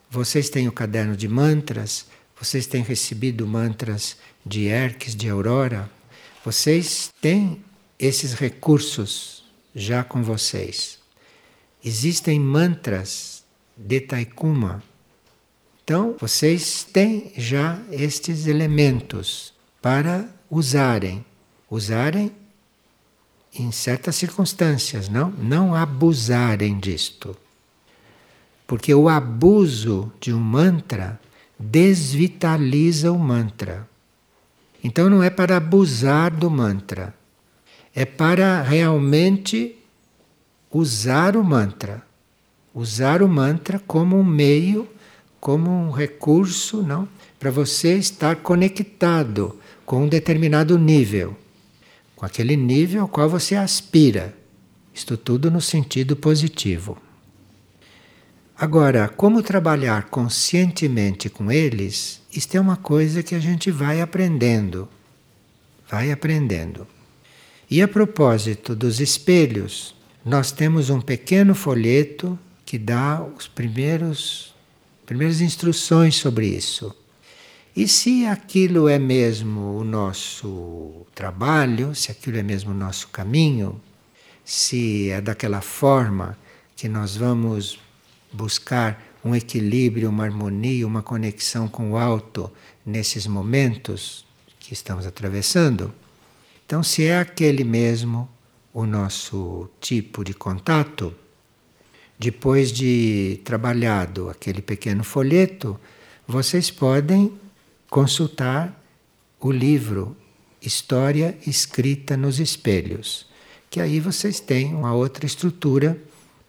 Vocês 0.09 0.49
têm 0.49 0.67
o 0.67 0.71
caderno 0.71 1.15
de 1.15 1.27
mantras, 1.27 2.05
vocês 2.39 2.65
têm 2.65 2.81
recebido 2.81 3.45
mantras 3.45 4.17
de 4.45 4.65
Erques, 4.65 5.15
de 5.15 5.29
Aurora, 5.29 5.89
vocês 6.43 7.13
têm 7.21 7.63
esses 7.99 8.33
recursos 8.33 9.43
já 9.75 10.03
com 10.03 10.23
vocês. 10.23 10.97
Existem 11.83 12.39
mantras 12.39 13.40
de 13.75 13.99
Taikuma. 14.01 14.83
Então, 15.83 16.15
vocês 16.19 16.83
têm 16.83 17.31
já 17.35 17.79
estes 17.91 18.47
elementos 18.47 19.53
para 19.81 20.27
usarem. 20.49 21.25
Usarem 21.69 22.31
em 23.53 23.71
certas 23.71 24.15
circunstâncias, 24.15 25.09
não? 25.09 25.31
Não 25.31 25.75
abusarem 25.75 26.79
disto. 26.79 27.35
Porque 28.65 28.93
o 28.93 29.09
abuso 29.09 30.11
de 30.19 30.33
um 30.33 30.39
mantra 30.39 31.19
desvitaliza 31.59 33.11
o 33.11 33.19
mantra. 33.19 33.87
Então 34.83 35.09
não 35.09 35.21
é 35.21 35.29
para 35.29 35.57
abusar 35.57 36.31
do 36.31 36.49
mantra, 36.49 37.13
é 37.93 38.03
para 38.03 38.61
realmente 38.63 39.75
usar 40.71 41.37
o 41.37 41.43
mantra. 41.43 42.03
Usar 42.73 43.21
o 43.21 43.27
mantra 43.27 43.79
como 43.85 44.17
um 44.17 44.23
meio, 44.23 44.87
como 45.39 45.69
um 45.69 45.91
recurso, 45.91 46.81
não? 46.81 47.07
Para 47.39 47.51
você 47.51 47.97
estar 47.97 48.37
conectado 48.37 49.59
com 49.85 50.03
um 50.03 50.07
determinado 50.07 50.77
nível, 50.77 51.35
com 52.15 52.25
aquele 52.25 52.55
nível 52.55 53.01
ao 53.01 53.07
qual 53.07 53.29
você 53.29 53.55
aspira. 53.55 54.33
Isto 54.93 55.17
tudo 55.17 55.49
no 55.49 55.59
sentido 55.59 56.15
positivo. 56.15 56.97
Agora, 58.55 59.09
como 59.09 59.41
trabalhar 59.41 60.05
conscientemente 60.09 61.29
com 61.29 61.51
eles, 61.51 62.21
isto 62.31 62.55
é 62.55 62.61
uma 62.61 62.77
coisa 62.77 63.23
que 63.23 63.33
a 63.33 63.39
gente 63.39 63.71
vai 63.71 63.99
aprendendo. 63.99 64.87
Vai 65.89 66.11
aprendendo. 66.11 66.85
E 67.69 67.81
a 67.81 67.87
propósito 67.87 68.75
dos 68.75 68.99
espelhos, 68.99 69.95
nós 70.23 70.51
temos 70.51 70.91
um 70.91 71.01
pequeno 71.01 71.55
folheto 71.55 72.37
que 72.71 72.77
dá 72.77 73.21
os 73.21 73.49
primeiros 73.49 74.55
primeiras 75.05 75.41
instruções 75.41 76.15
sobre 76.15 76.47
isso. 76.47 76.95
E 77.75 77.85
se 77.85 78.25
aquilo 78.25 78.87
é 78.87 78.97
mesmo 78.97 79.77
o 79.77 79.83
nosso 79.83 81.05
trabalho, 81.13 81.93
se 81.93 82.11
aquilo 82.11 82.37
é 82.37 82.43
mesmo 82.43 82.71
o 82.71 82.73
nosso 82.73 83.09
caminho, 83.09 83.77
se 84.45 85.09
é 85.09 85.19
daquela 85.19 85.59
forma 85.59 86.37
que 86.73 86.87
nós 86.87 87.13
vamos 87.13 87.77
buscar 88.31 89.03
um 89.21 89.35
equilíbrio, 89.35 90.07
uma 90.07 90.23
harmonia, 90.23 90.87
uma 90.87 91.03
conexão 91.03 91.67
com 91.67 91.91
o 91.91 91.97
alto 91.97 92.49
nesses 92.85 93.27
momentos 93.27 94.25
que 94.61 94.73
estamos 94.73 95.05
atravessando. 95.05 95.93
Então, 96.65 96.81
se 96.81 97.03
é 97.03 97.19
aquele 97.19 97.65
mesmo 97.65 98.29
o 98.73 98.85
nosso 98.85 99.69
tipo 99.81 100.23
de 100.23 100.33
contato, 100.33 101.13
depois 102.21 102.71
de 102.71 103.41
trabalhado 103.43 104.29
aquele 104.29 104.61
pequeno 104.61 105.03
folheto, 105.03 105.79
vocês 106.27 106.69
podem 106.69 107.33
consultar 107.89 108.79
o 109.39 109.51
livro 109.51 110.15
História 110.61 111.35
Escrita 111.47 112.15
nos 112.15 112.39
Espelhos, 112.39 113.25
que 113.71 113.81
aí 113.81 113.99
vocês 113.99 114.39
têm 114.39 114.71
uma 114.71 114.93
outra 114.93 115.25
estrutura 115.25 115.99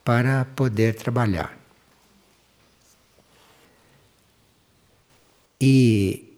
para 0.05 0.45
poder 0.45 0.95
trabalhar. 0.95 1.59
E 5.59 6.37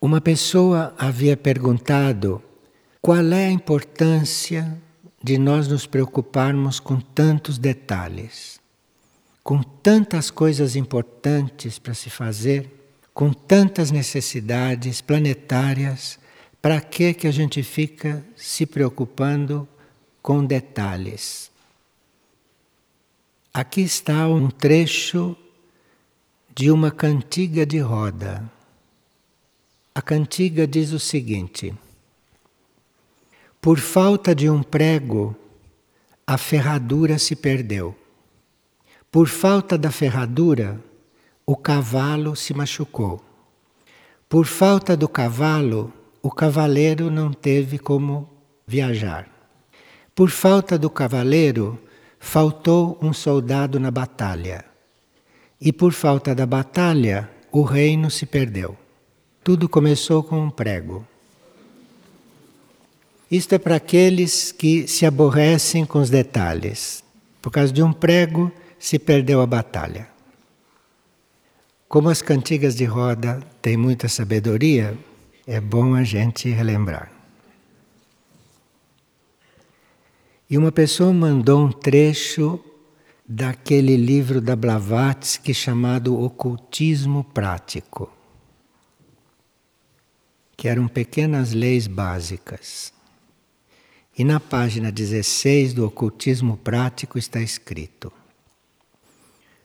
uma 0.00 0.22
pessoa 0.22 0.94
havia 0.96 1.36
perguntado 1.36 2.42
qual 3.02 3.22
é 3.32 3.48
a 3.48 3.52
importância 3.52 4.80
de 5.22 5.36
nós 5.36 5.68
nos 5.68 5.84
preocuparmos 5.84 6.80
com 6.80 6.98
tantos 6.98 7.58
detalhes, 7.58 8.61
com 9.42 9.62
tantas 9.62 10.30
coisas 10.30 10.76
importantes 10.76 11.78
para 11.78 11.94
se 11.94 12.08
fazer 12.10 12.70
com 13.12 13.32
tantas 13.32 13.90
necessidades 13.90 15.00
planetárias, 15.00 16.18
para 16.60 16.80
que 16.80 17.12
que 17.12 17.26
a 17.26 17.30
gente 17.30 17.62
fica 17.62 18.24
se 18.36 18.64
preocupando 18.64 19.68
com 20.22 20.44
detalhes? 20.44 21.50
Aqui 23.52 23.82
está 23.82 24.26
um 24.28 24.48
trecho 24.48 25.36
de 26.54 26.70
uma 26.70 26.90
cantiga 26.90 27.66
de 27.66 27.80
roda. 27.80 28.50
A 29.94 30.00
cantiga 30.00 30.66
diz 30.66 30.92
o 30.92 30.98
seguinte: 30.98 31.74
Por 33.60 33.78
falta 33.78 34.34
de 34.34 34.48
um 34.48 34.62
prego, 34.62 35.36
a 36.26 36.38
ferradura 36.38 37.18
se 37.18 37.36
perdeu. 37.36 38.01
Por 39.12 39.28
falta 39.28 39.76
da 39.76 39.90
ferradura, 39.90 40.80
o 41.44 41.54
cavalo 41.54 42.34
se 42.34 42.54
machucou. 42.54 43.22
Por 44.26 44.46
falta 44.46 44.96
do 44.96 45.06
cavalo, 45.06 45.92
o 46.22 46.30
cavaleiro 46.30 47.10
não 47.10 47.30
teve 47.30 47.78
como 47.78 48.26
viajar. 48.66 49.28
Por 50.14 50.30
falta 50.30 50.78
do 50.78 50.88
cavaleiro, 50.88 51.78
faltou 52.18 52.98
um 53.02 53.12
soldado 53.12 53.78
na 53.78 53.90
batalha. 53.90 54.64
E 55.60 55.74
por 55.74 55.92
falta 55.92 56.34
da 56.34 56.46
batalha, 56.46 57.30
o 57.52 57.64
reino 57.64 58.10
se 58.10 58.24
perdeu. 58.24 58.74
Tudo 59.44 59.68
começou 59.68 60.22
com 60.22 60.40
um 60.40 60.48
prego. 60.48 61.06
Isto 63.30 63.56
é 63.56 63.58
para 63.58 63.76
aqueles 63.76 64.52
que 64.52 64.88
se 64.88 65.04
aborrecem 65.04 65.84
com 65.84 65.98
os 65.98 66.08
detalhes. 66.08 67.04
Por 67.42 67.50
causa 67.52 67.70
de 67.70 67.82
um 67.82 67.92
prego, 67.92 68.50
se 68.82 68.98
perdeu 68.98 69.40
a 69.40 69.46
batalha. 69.46 70.08
Como 71.88 72.08
as 72.08 72.20
cantigas 72.20 72.74
de 72.74 72.84
roda 72.84 73.38
têm 73.62 73.76
muita 73.76 74.08
sabedoria, 74.08 74.98
é 75.46 75.60
bom 75.60 75.94
a 75.94 76.02
gente 76.02 76.48
relembrar. 76.48 77.12
E 80.50 80.58
uma 80.58 80.72
pessoa 80.72 81.12
mandou 81.12 81.64
um 81.64 81.70
trecho 81.70 82.58
daquele 83.24 83.96
livro 83.96 84.40
da 84.40 84.56
Blavatsky 84.56 85.54
chamado 85.54 86.20
Ocultismo 86.20 87.22
Prático, 87.22 88.12
que 90.56 90.66
eram 90.66 90.88
pequenas 90.88 91.52
leis 91.52 91.86
básicas. 91.86 92.92
E 94.18 94.24
na 94.24 94.40
página 94.40 94.90
16 94.90 95.72
do 95.72 95.86
Ocultismo 95.86 96.56
Prático 96.56 97.16
está 97.16 97.40
escrito: 97.40 98.12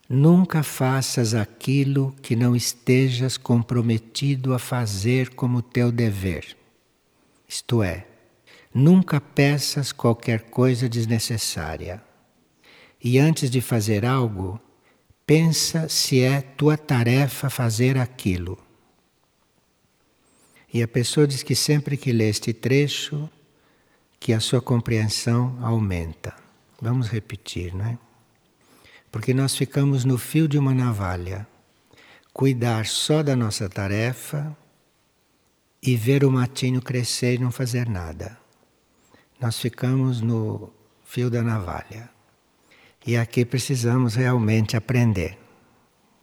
Nunca 0.10 0.63
faças 0.63 1.34
aquilo 1.34 2.15
que 2.22 2.36
não 2.36 2.56
estejas 2.56 3.36
comprometido 3.36 4.54
a 4.54 4.60
fazer 4.60 5.36
como 5.36 5.62
teu 5.62 5.91
dever. 5.91 6.56
Isto 7.46 7.84
é, 7.84 8.08
nunca 8.74 9.20
peças 9.20 9.91
qualquer 9.91 10.43
coisa 10.50 10.88
desnecessária. 10.88 12.02
E 13.04 13.20
antes 13.20 13.50
de 13.50 13.60
fazer 13.60 14.06
algo, 14.06 14.60
pensa 15.26 15.89
se 15.89 16.22
é 16.22 16.41
tua 16.41 16.78
tarefa 16.78 17.50
fazer 17.50 17.98
aquilo. 17.98 18.58
E 20.74 20.82
a 20.82 20.88
pessoa 20.88 21.28
diz 21.28 21.43
que 21.43 21.56
sempre 21.56 21.98
que 21.98 22.13
lê 22.13 22.30
este 22.30 22.54
trecho, 22.54 23.30
que 24.20 24.32
a 24.32 24.39
sua 24.39 24.62
compreensão 24.62 25.58
aumenta. 25.62 26.34
Vamos 26.82 27.08
repetir, 27.08 27.74
não 27.76 27.86
é? 27.86 28.07
Porque 29.12 29.34
nós 29.34 29.56
ficamos 29.56 30.04
no 30.04 30.17
fio 30.17 30.48
de 30.48 30.58
uma 30.58 30.74
navalha. 30.74 31.48
Cuidar 32.34 32.86
só 32.86 33.24
da 33.24 33.36
nossa 33.36 33.70
tarefa 33.70 34.56
e 35.82 35.96
ver 35.96 36.24
o 36.24 36.32
matinho 36.32 36.82
crescer 36.82 37.36
e 37.36 37.38
não 37.38 37.52
fazer 37.52 37.88
nada. 37.88 38.38
Nós 39.39 39.60
ficamos 39.60 40.22
no 40.22 40.72
fio 41.06 41.30
da 41.30 41.41
navalha. 41.41 42.10
E 43.06 43.15
aqui 43.15 43.46
precisamos 43.46 44.15
realmente 44.15 44.76
aprender 44.76 45.38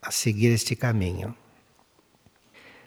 a 0.03 0.11
seguir 0.11 0.49
este 0.49 0.77
caminho. 0.77 1.35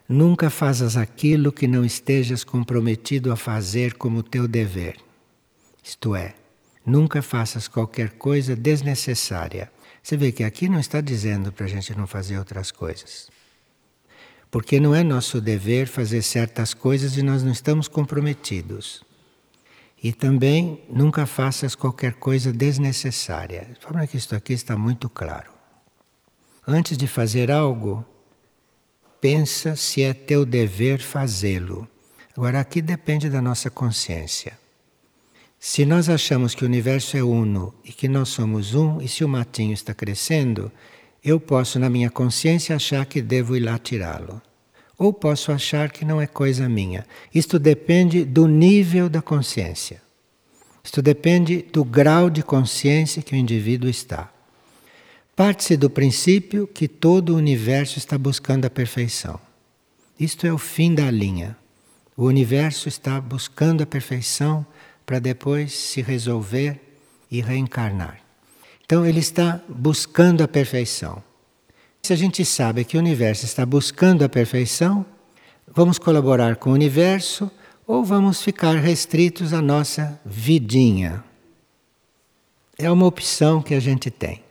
Nunca 0.08 0.50
fazas 0.50 0.96
aquilo 0.96 1.52
que 1.52 1.68
não 1.68 1.84
estejas 1.84 2.44
comprometido 2.44 3.32
a 3.32 3.36
fazer 3.36 3.96
como 3.96 4.24
teu 4.24 4.48
dever. 4.48 4.98
Isto 5.84 6.16
é, 6.16 6.36
nunca 6.86 7.22
faças 7.22 7.68
qualquer 7.68 8.12
coisa 8.12 8.56
desnecessária 8.56 9.72
você 10.08 10.16
vê 10.16 10.32
que 10.32 10.46
aqui 10.46 10.70
não 10.70 10.80
está 10.80 11.02
dizendo 11.02 11.52
para 11.52 11.66
a 11.66 11.68
gente 11.68 11.94
não 11.94 12.08
fazer 12.08 12.40
outras 12.40 12.72
coisas. 12.72 13.30
Porque 14.50 14.80
não 14.80 14.96
é 14.96 15.04
nosso 15.04 15.42
dever 15.42 15.86
fazer 15.86 16.22
certas 16.22 16.74
coisas 16.74 17.18
e 17.18 17.22
nós 17.22 17.44
não 17.44 17.52
estamos 17.52 17.90
comprometidos. 17.90 19.04
E 20.02 20.14
também 20.14 20.82
nunca 20.90 21.26
faças 21.26 21.76
qualquer 21.76 22.14
coisa 22.14 22.54
desnecessária. 22.54 23.68
De 23.74 23.82
forma 23.82 24.08
que 24.08 24.16
isto 24.16 24.34
aqui 24.34 24.54
está 24.54 24.78
muito 24.78 25.10
claro. 25.10 25.52
Antes 26.66 26.98
de 26.98 27.06
fazer 27.06 27.52
algo, 27.52 28.06
pensa 29.20 29.76
se 29.76 30.04
é 30.04 30.14
teu 30.14 30.46
dever 30.46 31.02
fazê-lo. 31.02 31.86
Agora, 32.34 32.62
aqui 32.62 32.82
depende 32.82 33.30
da 33.30 33.42
nossa 33.42 33.70
consciência. 33.70 34.58
Se 35.70 35.86
nós 35.86 36.08
achamos 36.08 36.56
que 36.56 36.64
o 36.64 36.66
universo 36.66 37.18
é 37.18 37.22
uno 37.22 37.74
e 37.84 37.92
que 37.92 38.08
nós 38.08 38.30
somos 38.30 38.74
um, 38.74 39.02
e 39.02 39.08
se 39.10 39.26
o 39.26 39.28
matinho 39.28 39.74
está 39.74 39.94
crescendo, 39.94 40.72
eu 41.22 41.42
posso, 41.42 41.78
na 41.78 41.90
minha 41.90 42.10
consciência, 42.10 42.74
achar 42.74 43.06
que 43.06 43.22
devo 43.22 43.54
ir 43.54 43.60
lá 43.60 43.78
tirá-lo. 43.78 44.42
Ou 44.98 45.12
posso 45.12 45.52
achar 45.52 45.92
que 45.92 46.06
não 46.06 46.22
é 46.22 46.26
coisa 46.26 46.70
minha. 46.70 47.06
Isto 47.36 47.60
depende 47.60 48.24
do 48.24 48.48
nível 48.48 49.10
da 49.10 49.22
consciência. 49.22 50.02
Isto 50.82 51.02
depende 51.02 51.64
do 51.64 51.84
grau 51.84 52.30
de 52.30 52.44
consciência 52.44 53.22
que 53.22 53.36
o 53.36 53.38
indivíduo 53.38 53.90
está. 53.90 54.32
Parte-se 55.36 55.76
do 55.76 55.90
princípio 55.90 56.66
que 56.66 56.88
todo 56.88 57.34
o 57.34 57.38
universo 57.38 57.98
está 57.98 58.18
buscando 58.18 58.64
a 58.64 58.70
perfeição. 58.70 59.38
Isto 60.18 60.48
é 60.48 60.54
o 60.54 60.58
fim 60.58 60.96
da 60.96 61.12
linha. 61.12 61.58
O 62.16 62.24
universo 62.24 62.88
está 62.88 63.20
buscando 63.20 63.84
a 63.84 63.86
perfeição 63.86 64.66
para 65.08 65.20
depois 65.20 65.72
se 65.72 66.02
resolver 66.02 66.82
e 67.32 67.40
reencarnar. 67.42 68.20
Então 68.86 69.06
ele 69.06 69.20
está 69.20 69.62
buscando 69.70 70.44
a 70.44 70.48
perfeição. 70.50 71.24
Se 72.04 72.12
a 72.12 72.16
gente 72.16 72.44
sabe 72.44 72.84
que 72.84 72.98
o 72.98 73.00
universo 73.00 73.46
está 73.46 73.66
buscando 73.66 74.26
a 74.26 74.30
perfeição, 74.30 75.06
vamos 75.66 75.98
colaborar 75.98 76.58
com 76.58 76.72
o 76.72 76.74
universo 76.74 77.50
ou 77.88 78.04
vamos 78.04 78.42
ficar 78.42 78.76
restritos 78.76 79.54
à 79.54 79.62
nossa 79.62 80.20
vidinha. 80.26 81.24
É 82.78 82.92
uma 82.92 83.06
opção 83.06 83.62
que 83.62 83.74
a 83.74 83.80
gente 83.80 84.12
tem. 84.12 84.44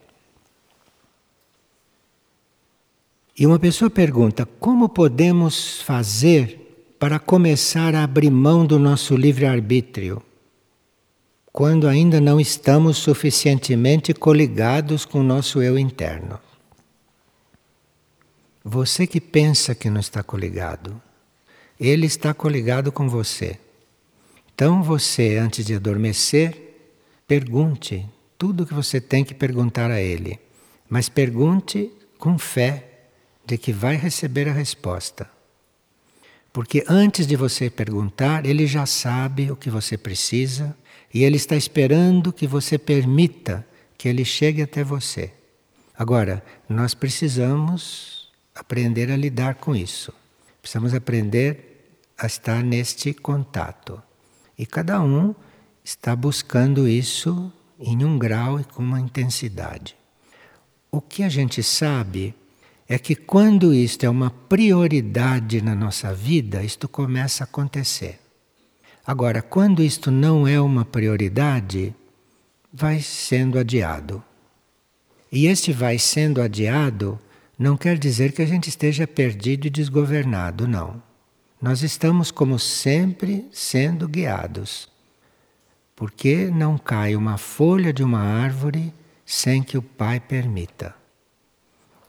E 3.39 3.47
uma 3.47 3.59
pessoa 3.59 3.91
pergunta: 3.91 4.47
como 4.59 4.89
podemos 4.89 5.83
fazer 5.83 6.95
para 6.99 7.19
começar 7.19 7.95
a 7.95 8.05
abrir 8.05 8.31
mão 8.31 8.65
do 8.65 8.79
nosso 8.79 9.15
livre-arbítrio? 9.15 10.23
Quando 11.57 11.89
ainda 11.89 12.21
não 12.21 12.39
estamos 12.39 12.99
suficientemente 12.99 14.13
coligados 14.13 15.07
com 15.07 15.21
o 15.21 15.23
nosso 15.23 15.63
eu 15.63 15.79
interno. 15.79 16.39
Você 18.63 19.07
que 19.07 19.19
pensa 19.23 19.75
que 19.75 19.89
não 19.89 19.99
está 19.99 20.23
coligado, 20.23 21.01
ele 21.81 22.05
está 22.05 22.35
coligado 22.35 22.93
com 22.93 23.09
você. 23.09 23.59
Então 24.55 24.83
você, 24.83 25.39
antes 25.39 25.65
de 25.65 25.75
adormecer, 25.75 26.77
pergunte 27.27 28.07
tudo 28.37 28.65
o 28.65 28.67
que 28.67 28.75
você 28.75 29.01
tem 29.01 29.25
que 29.25 29.33
perguntar 29.33 29.91
a 29.91 29.99
ele, 29.99 30.39
mas 30.91 31.09
pergunte 31.09 31.91
com 32.19 32.37
fé 32.37 32.85
de 33.47 33.57
que 33.57 33.73
vai 33.73 33.97
receber 33.97 34.47
a 34.47 34.53
resposta. 34.53 35.27
Porque 36.53 36.85
antes 36.87 37.27
de 37.27 37.35
você 37.35 37.71
perguntar, 37.71 38.45
ele 38.45 38.67
já 38.67 38.85
sabe 38.85 39.51
o 39.51 39.57
que 39.57 39.71
você 39.71 39.97
precisa 39.97 40.77
e 41.17 41.25
ele 41.25 41.37
está 41.37 41.57
esperando 41.57 42.31
que 42.31 42.47
você 42.47 42.77
permita 42.77 43.67
que 43.97 44.07
ele 44.07 44.23
chegue 44.23 44.61
até 44.61 44.85
você. 44.85 45.33
Agora, 45.97 46.45
nós 46.69 46.93
precisamos 46.93 48.31
aprender 48.55 49.11
a 49.11 49.17
lidar 49.17 49.55
com 49.55 49.75
isso. 49.75 50.13
Precisamos 50.61 50.93
aprender 50.93 52.03
a 52.19 52.27
estar 52.27 52.63
neste 52.63 53.15
contato. 53.15 54.03
E 54.59 54.67
cada 54.67 55.01
um 55.01 55.35
está 55.83 56.15
buscando 56.15 56.87
isso 56.87 57.51
em 57.81 58.05
um 58.05 58.19
grau 58.19 58.61
e 58.61 58.65
com 58.65 58.83
uma 58.83 59.01
intensidade. 59.01 59.97
O 60.91 61.01
que 61.01 61.23
a 61.23 61.31
gente 61.31 61.63
sabe 61.63 62.35
é 62.87 62.99
que 62.99 63.17
quando 63.17 63.73
isto 63.73 64.05
é 64.05 64.11
uma 64.11 64.29
prioridade 64.29 65.63
na 65.63 65.75
nossa 65.75 66.13
vida, 66.13 66.63
isto 66.63 66.87
começa 66.87 67.43
a 67.43 67.47
acontecer. 67.47 68.21
Agora, 69.07 69.41
quando 69.41 69.83
isto 69.83 70.11
não 70.11 70.47
é 70.47 70.61
uma 70.61 70.85
prioridade, 70.85 71.95
vai 72.73 73.01
sendo 73.01 73.59
adiado. 73.59 74.23
E 75.31 75.47
este 75.47 75.73
vai 75.73 75.99
sendo 75.99 76.43
adiado 76.43 77.19
não 77.59 77.77
quer 77.77 77.97
dizer 77.97 78.33
que 78.33 78.43
a 78.43 78.47
gente 78.47 78.69
esteja 78.69 79.07
perdido 79.07 79.67
e 79.67 79.71
desgovernado, 79.71 80.67
não. 80.67 81.03
Nós 81.63 81.83
estamos, 81.83 82.31
como 82.31 82.59
sempre, 82.59 83.47
sendo 83.53 84.07
guiados. 84.09 84.89
Porque 85.95 86.51
não 86.51 86.77
cai 86.77 87.17
uma 87.17 87.39
folha 87.39 87.93
de 87.93 88.03
uma 88.03 88.21
árvore 88.21 88.93
sem 89.25 89.63
que 89.63 89.79
o 89.79 89.83
Pai 89.83 90.21
permita 90.21 90.95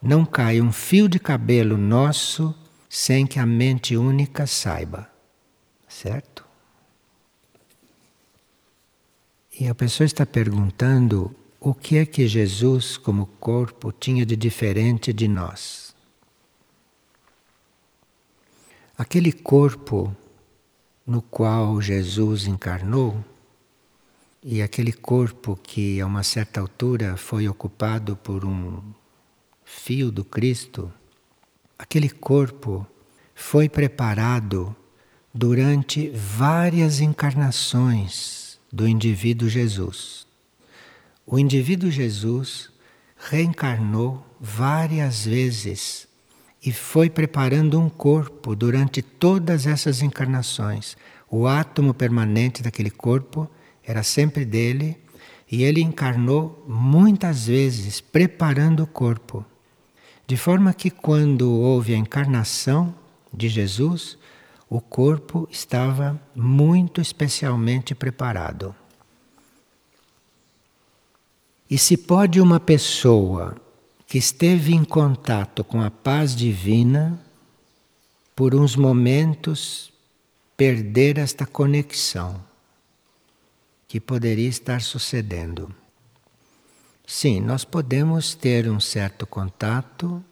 não 0.01 0.25
cai 0.25 0.61
um 0.61 0.71
fio 0.71 1.09
de 1.09 1.19
cabelo 1.19 1.77
nosso 1.77 2.55
sem 2.89 3.27
que 3.27 3.39
a 3.39 3.45
mente 3.45 3.97
única 3.97 4.47
saiba. 4.47 5.09
Certo? 5.85 6.46
E 9.59 9.67
a 9.67 9.73
pessoa 9.73 10.05
está 10.05 10.23
perguntando 10.23 11.35
o 11.59 11.73
que 11.73 11.97
é 11.97 12.05
que 12.05 12.27
Jesus, 12.27 12.95
como 12.95 13.25
corpo, 13.39 13.91
tinha 13.91 14.23
de 14.23 14.35
diferente 14.35 15.11
de 15.11 15.27
nós. 15.27 15.95
Aquele 18.95 19.31
corpo 19.31 20.15
no 21.07 21.23
qual 21.23 21.81
Jesus 21.81 22.45
encarnou, 22.45 23.25
e 24.43 24.61
aquele 24.61 24.93
corpo 24.93 25.55
que 25.55 25.99
a 25.99 26.05
uma 26.05 26.21
certa 26.21 26.61
altura 26.61 27.17
foi 27.17 27.47
ocupado 27.47 28.15
por 28.15 28.45
um 28.45 28.79
fio 29.65 30.11
do 30.11 30.23
Cristo, 30.23 30.93
aquele 31.79 32.11
corpo 32.11 32.85
foi 33.33 33.67
preparado 33.67 34.75
durante 35.33 36.09
várias 36.11 36.99
encarnações 36.99 38.36
do 38.71 38.87
indivíduo 38.87 39.49
Jesus. 39.49 40.25
O 41.25 41.37
indivíduo 41.37 41.91
Jesus 41.91 42.69
reencarnou 43.17 44.25
várias 44.39 45.25
vezes 45.25 46.07
e 46.63 46.71
foi 46.71 47.09
preparando 47.09 47.79
um 47.79 47.89
corpo 47.89 48.55
durante 48.55 49.01
todas 49.01 49.65
essas 49.67 50.01
encarnações. 50.01 50.95
O 51.29 51.47
átomo 51.47 51.93
permanente 51.93 52.63
daquele 52.63 52.89
corpo 52.89 53.49
era 53.83 54.03
sempre 54.03 54.45
dele 54.45 54.97
e 55.49 55.63
ele 55.63 55.81
encarnou 55.81 56.63
muitas 56.67 57.47
vezes 57.47 58.01
preparando 58.01 58.83
o 58.83 58.87
corpo. 58.87 59.45
De 60.25 60.35
forma 60.35 60.73
que 60.73 60.89
quando 60.89 61.51
houve 61.51 61.93
a 61.93 61.97
encarnação 61.97 62.93
de 63.33 63.47
Jesus, 63.47 64.17
o 64.69 64.81
corpo 64.81 65.47
estava 65.51 66.19
muito 66.35 66.99
especialmente 66.99 67.95
preparado. 67.95 68.75
E 71.69 71.77
se 71.77 71.97
pode 71.97 72.39
uma 72.39 72.59
pessoa 72.59 73.55
que 74.05 74.17
esteve 74.17 74.73
em 74.73 74.83
contato 74.83 75.63
com 75.63 75.81
a 75.81 75.91
paz 75.91 76.35
divina, 76.35 77.19
por 78.35 78.53
uns 78.53 78.75
momentos 78.75 79.91
perder 80.55 81.17
esta 81.17 81.45
conexão 81.45 82.41
que 83.87 83.99
poderia 83.99 84.47
estar 84.47 84.81
sucedendo? 84.81 85.73
Sim, 87.05 87.41
nós 87.41 87.63
podemos 87.63 88.35
ter 88.35 88.69
um 88.69 88.79
certo 88.79 89.25
contato, 89.25 90.23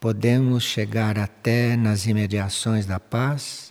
podemos 0.00 0.64
chegar 0.64 1.18
até 1.18 1.76
nas 1.76 2.06
imediações 2.06 2.86
da 2.86 2.98
paz, 2.98 3.70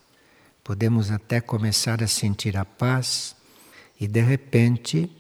podemos 0.63 1.09
até 1.09 1.41
começar 1.41 2.03
a 2.03 2.07
sentir 2.07 2.55
a 2.55 2.63
paz 2.63 3.35
e 3.99 4.07
de 4.07 4.21
repente 4.21 5.11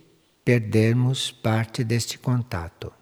perdermos 0.45 1.31
parte 1.31 1.83
deste 1.83 2.19
contato. 2.19 2.93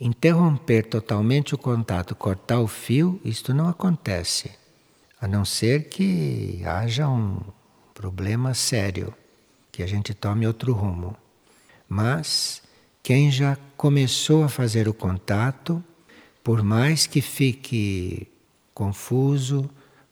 Interromper 0.00 0.86
totalmente 0.86 1.56
o 1.56 1.58
contato, 1.58 2.14
cortar 2.14 2.60
o 2.60 2.68
fio, 2.68 3.20
isto 3.24 3.52
não 3.52 3.68
acontece, 3.68 4.52
a 5.20 5.26
não 5.26 5.44
ser 5.44 5.88
que 5.88 6.62
haja 6.64 7.08
um 7.08 7.40
problema 7.92 8.54
sério, 8.54 9.12
que 9.72 9.82
a 9.82 9.86
gente 9.88 10.14
tome 10.14 10.46
outro 10.46 10.72
rumo. 10.72 11.16
Mas 11.88 12.62
quem 13.02 13.28
já 13.28 13.56
começou 13.76 14.44
a 14.44 14.48
fazer 14.48 14.88
o 14.88 14.94
contato, 14.94 15.82
por 16.48 16.62
mais 16.62 17.06
que 17.06 17.20
fique 17.20 18.26
confuso, 18.72 19.68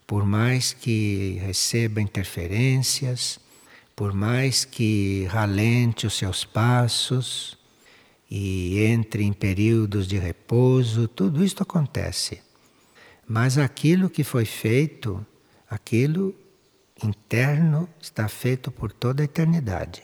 por 0.06 0.26
mais 0.26 0.74
que 0.74 1.40
receba 1.40 1.98
interferências, 1.98 3.40
por 3.96 4.12
mais 4.12 4.62
que 4.62 5.24
ralente 5.30 6.06
os 6.06 6.12
seus 6.12 6.44
passos 6.44 7.56
e 8.30 8.82
entre 8.82 9.24
em 9.24 9.32
períodos 9.32 10.06
de 10.06 10.18
repouso, 10.18 11.08
tudo 11.08 11.42
isto 11.42 11.62
acontece. 11.62 12.42
Mas 13.26 13.56
aquilo 13.56 14.10
que 14.10 14.22
foi 14.22 14.44
feito, 14.44 15.26
aquilo 15.70 16.34
interno, 17.02 17.88
está 17.98 18.28
feito 18.28 18.70
por 18.70 18.92
toda 18.92 19.22
a 19.22 19.24
eternidade. 19.24 20.02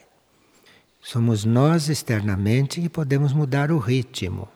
Somos 0.99 1.45
nós 1.45 1.90
externamente 1.90 2.81
que 2.81 2.88
podemos 2.88 3.35
mudar 3.35 3.71
o 3.71 3.77
ritmo. 3.77 4.49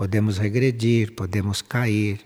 Podemos 0.00 0.38
regredir, 0.38 1.12
podemos 1.12 1.60
cair, 1.60 2.24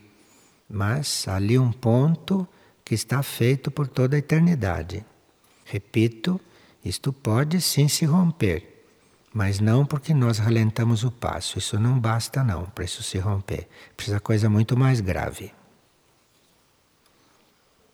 mas 0.71 1.27
ali 1.27 1.59
um 1.59 1.73
ponto 1.73 2.47
que 2.85 2.95
está 2.95 3.21
feito 3.21 3.69
por 3.69 3.89
toda 3.89 4.15
a 4.15 4.21
eternidade. 4.21 5.05
Repito, 5.65 6.41
isto 6.85 7.13
pode 7.13 7.61
sim 7.61 7.89
se 7.89 8.05
romper, 8.05 8.87
mas 9.33 9.59
não 9.59 9.85
porque 9.85 10.15
nós 10.15 10.39
ralentamos 10.39 11.03
o 11.03 11.11
passo. 11.11 11.59
Isso 11.59 11.77
não 11.77 11.99
basta 11.99 12.45
não 12.45 12.67
para 12.67 12.85
isso 12.85 13.03
se 13.03 13.19
romper. 13.19 13.67
Precisa 13.97 14.21
coisa 14.21 14.49
muito 14.49 14.77
mais 14.77 15.01
grave. 15.01 15.53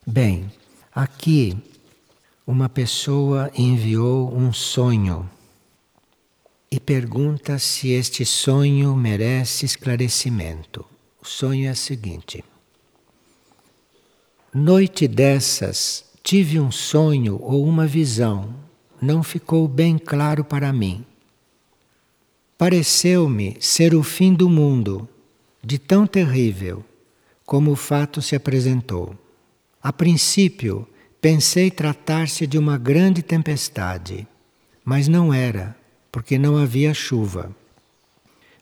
Bem, 0.07 0.53
aqui 0.95 1.57
uma 2.47 2.69
pessoa 2.69 3.51
enviou 3.57 4.31
um 4.37 4.53
sonho 4.53 5.27
e 6.73 6.79
pergunta 6.79 7.59
se 7.59 7.89
este 7.89 8.25
sonho 8.25 8.95
merece 8.95 9.67
esclarecimento. 9.67 10.87
O 11.21 11.27
sonho 11.27 11.69
é 11.69 11.73
o 11.73 11.77
seguinte: 11.77 12.45
Noite 14.55 15.09
dessas 15.09 16.05
tive 16.23 16.61
um 16.61 16.71
sonho 16.71 17.41
ou 17.43 17.67
uma 17.67 17.89
visão, 17.89 18.55
não 19.03 19.23
ficou 19.23 19.67
bem 19.67 19.99
claro 19.99 20.45
para 20.45 20.73
mim. 20.73 21.05
Pareceu-me 22.57 23.57
ser 23.59 23.95
o 23.95 24.03
fim 24.03 24.33
do 24.33 24.49
mundo, 24.49 25.09
de 25.65 25.77
tão 25.79 26.07
terrível 26.07 26.85
como 27.45 27.73
o 27.73 27.77
fato 27.77 28.23
se 28.23 28.37
apresentou. 28.37 29.17
A 29.83 29.93
princípio, 29.93 30.87
pensei 31.21 31.69
tratar-se 31.69 32.47
de 32.47 32.59
uma 32.59 32.79
grande 32.79 33.23
tempestade, 33.23 34.29
mas 34.85 35.09
não 35.09 35.35
era 35.35 35.80
porque 36.11 36.39
não 36.39 36.57
havia 36.57 36.93
chuva. 36.93 37.55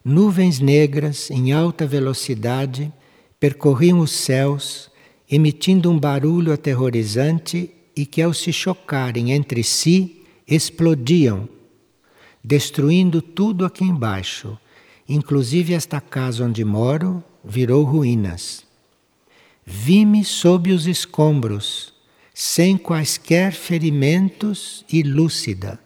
nuvens 0.05 0.59
negras 0.59 1.30
em 1.30 1.53
alta 1.53 1.86
velocidade 1.86 2.92
percorriam 3.38 4.01
os 4.01 4.11
céus, 4.11 4.90
emitindo 5.30 5.90
um 5.90 5.99
barulho 5.99 6.53
aterrorizante 6.53 7.70
e 7.94 8.07
que, 8.07 8.22
ao 8.22 8.32
se 8.32 8.53
chocarem 8.53 9.32
entre 9.32 9.62
si, 9.62 10.22
explodiam, 10.46 11.49
destruindo 12.42 13.20
tudo 13.20 13.64
aqui 13.66 13.84
embaixo, 13.84 14.59
inclusive 15.09 15.74
esta 15.74 16.01
casa 16.01 16.44
onde 16.44 16.64
moro 16.64 17.22
virou 17.44 17.84
ruínas. 17.84 18.64
Vi-me 19.64 20.24
sob 20.24 20.72
os 20.72 20.86
escombros, 20.86 21.92
sem 22.32 22.78
quaisquer 22.78 23.53
ferimentos 23.53 24.84
e 24.90 25.03
lúcida. 25.03 25.78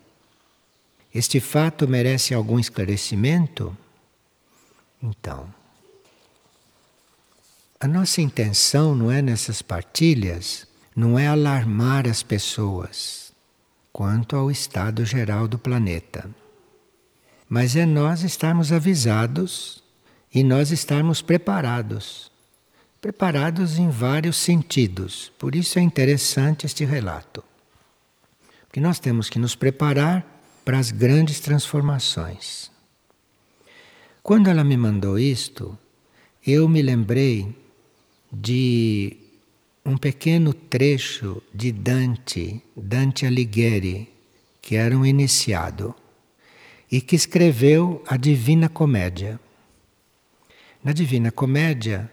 Este 1.15 1.41
fato 1.41 1.87
merece 1.87 2.33
algum 2.33 2.59
esclarecimento? 2.59 3.77
Então, 5.03 5.53
a 7.79 7.89
nossa 7.89 8.23
intenção 8.23 8.95
não 8.95 9.11
é 9.11 9.21
nessas 9.21 9.61
partilhas, 9.61 10.67
não 10.95 11.19
é 11.19 11.27
alarmar 11.27 12.07
as 12.07 12.23
pessoas 12.23 13.33
quanto 13.93 14.37
ao 14.37 14.51
estado 14.51 15.05
geral 15.05 15.47
do 15.47 15.59
planeta. 15.59 16.31
Mas 17.49 17.77
é 17.77 17.85
nós 17.85 18.23
estarmos 18.23 18.73
avisados 18.73 19.83
e 20.33 20.43
nós 20.43 20.71
estarmos 20.71 21.21
preparados. 21.21 22.31
Preparados 23.01 23.79
em 23.79 23.91
vários 23.91 24.37
sentidos. 24.37 25.31
Por 25.39 25.55
isso 25.55 25.79
é 25.79 25.83
interessante 25.83 26.65
este 26.65 26.85
relato. 26.85 27.45
Porque 28.67 28.81
nós 28.81 28.99
temos 28.99 29.29
que 29.29 29.39
nos 29.39 29.55
preparar 29.55 30.32
para 30.65 30.79
as 30.79 30.91
grandes 30.91 31.41
transformações. 31.41 32.71
Quando 34.23 34.49
ela 34.49 34.63
me 34.63 34.77
mandou 34.77 35.19
isto, 35.19 35.77
eu 36.47 36.69
me 36.69 36.81
lembrei 36.81 37.55
de 38.33 39.17
um 39.85 39.97
pequeno 39.97 40.55
trecho 40.55 41.43
de 41.53 41.73
Dante, 41.73 42.63
Dante 42.77 43.27
Alighieri, 43.27 44.09
que 44.61 44.77
era 44.77 44.97
um 44.97 45.05
iniciado 45.05 45.95
e 46.91 47.01
que 47.01 47.17
escreveu 47.17 48.03
a 48.07 48.17
Divina 48.17 48.69
Comédia. 48.69 49.41
Na 50.85 50.93
Divina 50.93 51.33
Comédia 51.33 52.11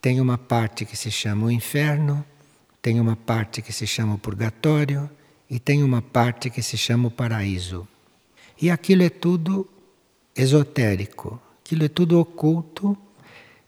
tem 0.00 0.20
uma 0.20 0.38
parte 0.38 0.86
que 0.86 0.96
se 0.96 1.10
chama 1.10 1.46
o 1.46 1.50
inferno, 1.50 2.24
tem 2.80 3.00
uma 3.00 3.16
parte 3.16 3.60
que 3.60 3.72
se 3.72 3.86
chama 3.86 4.14
o 4.14 4.18
purgatório 4.18 5.10
e 5.54 5.60
tem 5.60 5.84
uma 5.84 6.02
parte 6.02 6.50
que 6.50 6.60
se 6.60 6.76
chama 6.76 7.06
o 7.06 7.10
paraíso. 7.12 7.86
E 8.60 8.72
aquilo 8.72 9.04
é 9.04 9.08
tudo 9.08 9.70
esotérico, 10.34 11.40
aquilo 11.60 11.84
é 11.84 11.88
tudo 11.88 12.18
oculto 12.18 12.98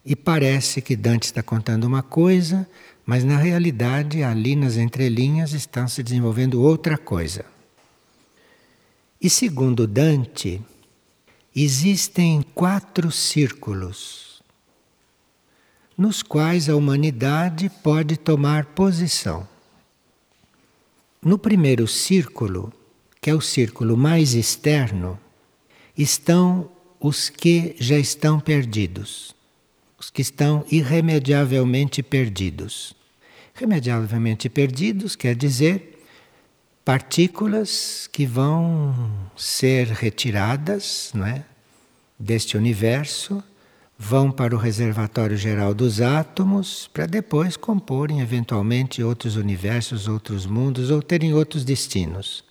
e 0.04 0.16
parece 0.16 0.82
que 0.82 0.96
Dante 0.96 1.26
está 1.26 1.44
contando 1.44 1.84
uma 1.84 2.02
coisa, 2.02 2.68
mas 3.04 3.22
na 3.22 3.36
realidade 3.36 4.24
ali 4.24 4.56
nas 4.56 4.76
entrelinhas 4.76 5.52
está 5.52 5.86
se 5.86 6.02
desenvolvendo 6.02 6.60
outra 6.60 6.98
coisa. 6.98 7.44
E 9.22 9.30
segundo 9.30 9.86
Dante, 9.86 10.60
existem 11.54 12.42
quatro 12.52 13.12
círculos 13.12 14.42
nos 15.96 16.20
quais 16.20 16.68
a 16.68 16.74
humanidade 16.74 17.70
pode 17.70 18.16
tomar 18.16 18.66
posição. 18.66 19.46
No 21.26 21.36
primeiro 21.36 21.88
círculo, 21.88 22.72
que 23.20 23.30
é 23.30 23.34
o 23.34 23.40
círculo 23.40 23.96
mais 23.96 24.32
externo, 24.32 25.18
estão 25.98 26.70
os 27.00 27.28
que 27.28 27.74
já 27.80 27.98
estão 27.98 28.38
perdidos, 28.38 29.34
os 29.98 30.08
que 30.08 30.22
estão 30.22 30.64
irremediavelmente 30.70 32.00
perdidos. 32.00 32.94
Irremediavelmente 33.56 34.48
perdidos 34.48 35.16
quer 35.16 35.34
dizer 35.34 35.98
partículas 36.84 38.08
que 38.12 38.24
vão 38.24 39.10
ser 39.36 39.88
retiradas 39.88 41.10
não 41.12 41.26
é, 41.26 41.44
deste 42.16 42.56
universo, 42.56 43.42
vão 43.98 44.30
para 44.30 44.54
o 44.54 44.58
reservatório 44.58 45.36
geral 45.36 45.72
dos 45.72 46.00
átomos, 46.00 46.88
para 46.92 47.06
depois 47.06 47.56
comporem 47.56 48.20
eventualmente 48.20 49.02
outros 49.02 49.36
universos, 49.36 50.06
outros 50.06 50.44
mundos 50.44 50.90
ou 50.90 51.02
terem 51.02 51.32
outros 51.32 51.64
destinos. 51.64 52.44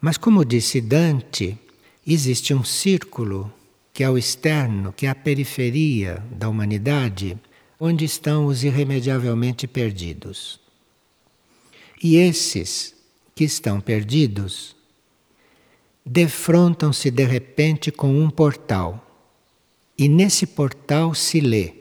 Mas, 0.00 0.16
como 0.16 0.44
disse 0.44 0.80
Dante, 0.80 1.58
existe 2.06 2.54
um 2.54 2.64
círculo 2.64 3.52
que 3.92 4.02
é 4.02 4.08
o 4.08 4.16
externo, 4.16 4.92
que 4.92 5.06
é 5.06 5.10
a 5.10 5.14
periferia 5.14 6.24
da 6.30 6.48
humanidade, 6.48 7.38
onde 7.78 8.04
estão 8.04 8.46
os 8.46 8.64
irremediavelmente 8.64 9.66
perdidos. 9.66 10.58
E 12.02 12.16
esses 12.16 12.94
que 13.34 13.44
estão 13.44 13.80
perdidos 13.80 14.74
defrontam-se 16.04 17.10
de 17.10 17.24
repente 17.24 17.90
com 17.90 18.18
um 18.18 18.30
portal. 18.30 19.01
E 19.96 20.08
nesse 20.08 20.46
portal 20.46 21.14
se 21.14 21.40
lê: 21.40 21.74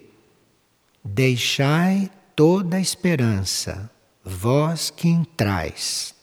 Deixai 1.03 2.11
toda 2.35 2.77
a 2.77 2.81
esperança, 2.81 3.89
vós 4.23 4.89
que 4.89 5.07
entrais. 5.07 6.13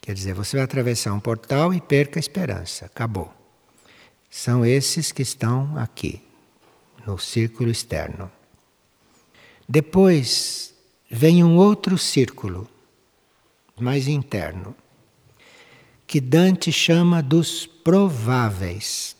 Quer 0.00 0.14
dizer, 0.14 0.34
você 0.34 0.56
vai 0.56 0.64
atravessar 0.64 1.12
um 1.12 1.20
portal 1.20 1.74
e 1.74 1.80
perca 1.80 2.18
a 2.18 2.20
esperança. 2.20 2.86
Acabou. 2.86 3.32
São 4.30 4.64
esses 4.64 5.12
que 5.12 5.22
estão 5.22 5.76
aqui, 5.76 6.22
no 7.06 7.18
círculo 7.18 7.70
externo. 7.70 8.30
Depois 9.68 10.74
vem 11.10 11.44
um 11.44 11.56
outro 11.56 11.98
círculo, 11.98 12.68
mais 13.78 14.08
interno, 14.08 14.74
que 16.06 16.20
Dante 16.20 16.72
chama 16.72 17.22
dos 17.22 17.66
prováveis, 17.66 19.16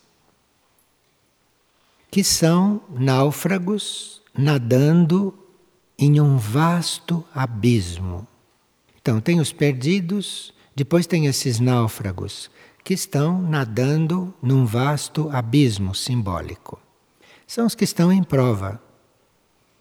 que 2.11 2.25
são 2.25 2.81
náufragos 2.91 4.21
nadando 4.37 5.35
em 5.99 6.21
um 6.21 6.37
vasto 6.37 7.25
abismo. 7.35 8.27
Então, 9.01 9.21
tem 9.21 9.41
os 9.41 9.53
perdidos, 9.53 10.53
depois 10.75 11.07
tem 11.07 11.27
esses 11.27 11.61
náufragos 11.61 12.51
que 12.83 12.95
estão 12.95 13.41
nadando 13.41 14.35
num 14.43 14.65
vasto 14.65 15.29
abismo 15.31 15.95
simbólico. 15.95 16.81
São 17.47 17.67
os 17.67 17.75
que 17.75 17.85
estão 17.85 18.13
em 18.13 18.23
prova. 18.23 18.81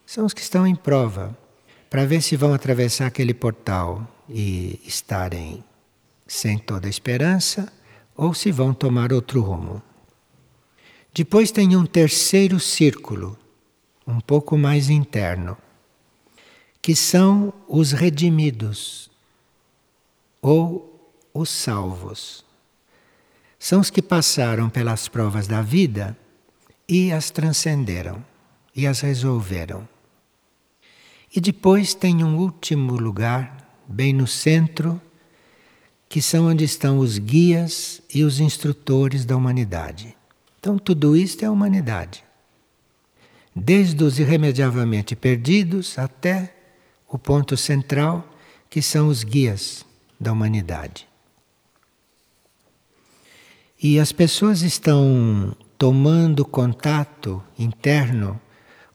São 0.06 0.26
os 0.26 0.34
que 0.34 0.42
estão 0.42 0.66
em 0.68 0.76
prova 0.76 1.38
para 1.90 2.06
ver 2.06 2.22
se 2.22 2.36
vão 2.36 2.54
atravessar 2.54 3.08
aquele 3.08 3.34
portal 3.34 4.08
e 4.28 4.80
estarem 4.86 5.64
sem 6.28 6.58
toda 6.58 6.88
esperança 6.88 7.72
ou 8.16 8.34
se 8.34 8.52
vão 8.52 8.74
tomar 8.74 9.12
outro 9.14 9.42
rumo. 9.42 9.82
Depois 11.14 11.52
tem 11.52 11.76
um 11.76 11.86
terceiro 11.86 12.60
círculo, 12.60 13.38
um 14.06 14.20
pouco 14.20 14.58
mais 14.58 14.90
interno, 14.90 15.58
que 16.82 16.96
são 16.96 17.54
os 17.68 17.92
redimidos 17.92 19.10
ou 20.42 21.14
os 21.34 21.50
salvos. 21.50 22.46
São 23.58 23.82
os 23.82 23.90
que 23.90 24.02
passaram 24.02 24.70
pelas 24.70 25.08
provas 25.08 25.48
da 25.48 25.62
vida 25.62 26.18
e 26.88 27.12
as 27.12 27.30
transcenderam 27.30 28.24
e 28.76 28.88
as 28.88 29.02
resolveram. 29.02 29.88
E 31.36 31.42
depois 31.42 31.94
tem 31.94 32.24
um 32.24 32.38
último 32.38 32.94
lugar, 32.94 33.68
bem 33.88 34.14
no 34.14 34.26
centro, 34.26 35.02
que 36.08 36.22
são 36.22 36.48
onde 36.48 36.64
estão 36.64 36.98
os 36.98 37.18
guias 37.18 38.02
e 38.14 38.24
os 38.24 38.40
instrutores 38.40 39.26
da 39.26 39.36
humanidade. 39.36 40.16
Então, 40.60 40.78
tudo 40.78 41.16
isto 41.16 41.44
é 41.44 41.48
a 41.48 41.52
humanidade. 41.52 42.24
Desde 43.56 44.04
os 44.04 44.20
irremediavelmente 44.20 45.16
perdidos 45.16 45.98
até 45.98 46.54
o 47.08 47.18
ponto 47.18 47.56
central, 47.56 48.28
que 48.70 48.82
são 48.82 49.08
os 49.08 49.24
guias 49.24 49.86
da 50.20 50.32
humanidade. 50.32 51.08
E 53.82 53.98
as 53.98 54.12
pessoas 54.12 54.62
estão 54.62 55.56
tomando 55.78 56.44
contato 56.44 57.42
interno 57.58 58.40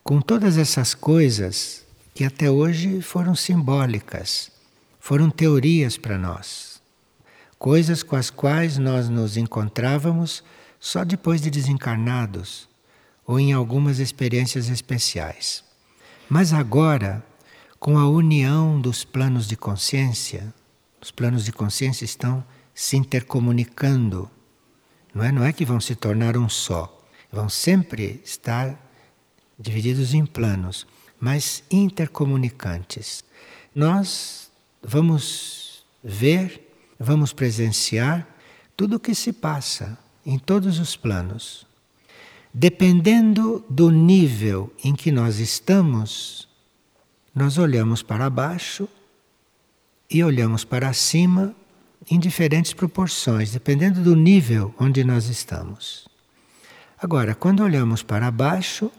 com 0.03 0.21
todas 0.21 0.59
essas 0.59 0.93
coisas 0.93 1.83
que 2.13 2.23
até 2.23 2.49
hoje 2.49 3.01
foram 3.01 3.35
simbólicas, 3.35 4.51
foram 4.99 5.31
teorias 5.31 5.97
para 5.97 6.17
nós. 6.19 6.79
Coisas 7.57 8.03
com 8.03 8.15
as 8.15 8.29
quais 8.29 8.77
nós 8.77 9.09
nos 9.09 9.35
encontrávamos 9.35 10.43
só 10.79 11.03
depois 11.03 11.41
de 11.41 11.49
desencarnados 11.49 12.69
ou 13.25 13.39
em 13.39 13.53
algumas 13.53 13.99
experiências 13.99 14.69
especiais. 14.69 15.63
Mas 16.29 16.53
agora, 16.53 17.25
com 17.79 17.97
a 17.97 18.07
união 18.07 18.79
dos 18.79 19.03
planos 19.03 19.47
de 19.47 19.55
consciência, 19.55 20.53
os 21.01 21.11
planos 21.11 21.45
de 21.45 21.51
consciência 21.51 22.05
estão 22.05 22.43
se 22.73 22.97
intercomunicando 22.97 24.29
Não 25.13 25.23
é, 25.23 25.31
não 25.31 25.43
é 25.45 25.53
que 25.53 25.63
vão 25.63 25.79
se 25.79 25.95
tornar 25.95 26.35
um 26.35 26.49
só. 26.49 26.91
Vão 27.31 27.47
sempre 27.47 28.21
estar 28.23 28.77
divididos 29.57 30.13
em 30.13 30.25
planos, 30.25 30.85
mas 31.19 31.63
intercomunicantes. 31.71 33.23
Nós 33.73 34.51
vamos 34.83 35.85
ver, 36.03 36.69
vamos 36.99 37.33
presenciar 37.33 38.27
tudo 38.75 38.97
o 38.97 38.99
que 38.99 39.15
se 39.15 39.31
passa 39.31 39.97
em 40.25 40.39
todos 40.39 40.79
os 40.79 40.95
planos. 40.95 41.67
Dependendo 42.53 43.63
do 43.69 43.91
nível 43.91 44.73
em 44.83 44.95
que 44.95 45.11
nós 45.11 45.39
estamos, 45.39 46.47
nós 47.33 47.57
olhamos 47.57 48.01
para 48.01 48.29
baixo 48.29 48.87
e 50.09 50.23
olhamos 50.23 50.63
para 50.63 50.93
cima 50.93 51.53
em 52.09 52.19
diferentes 52.19 52.73
proporções, 52.73 53.51
dependendo 53.51 54.01
do 54.01 54.15
nível 54.15 54.73
onde 54.79 55.03
nós 55.03 55.27
estamos. 55.27 56.07
Agora, 56.97 57.35
quando 57.35 57.61
olhamos 57.63 58.01
para 58.01 58.31
baixo, 58.31 58.91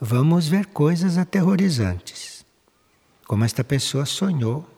vamos 0.00 0.48
ver 0.48 0.66
coisas 0.66 1.16
aterrorizantes, 1.16 2.44
como 3.26 3.44
esta 3.44 3.62
pessoa 3.62 4.04
sonhou 4.04 4.68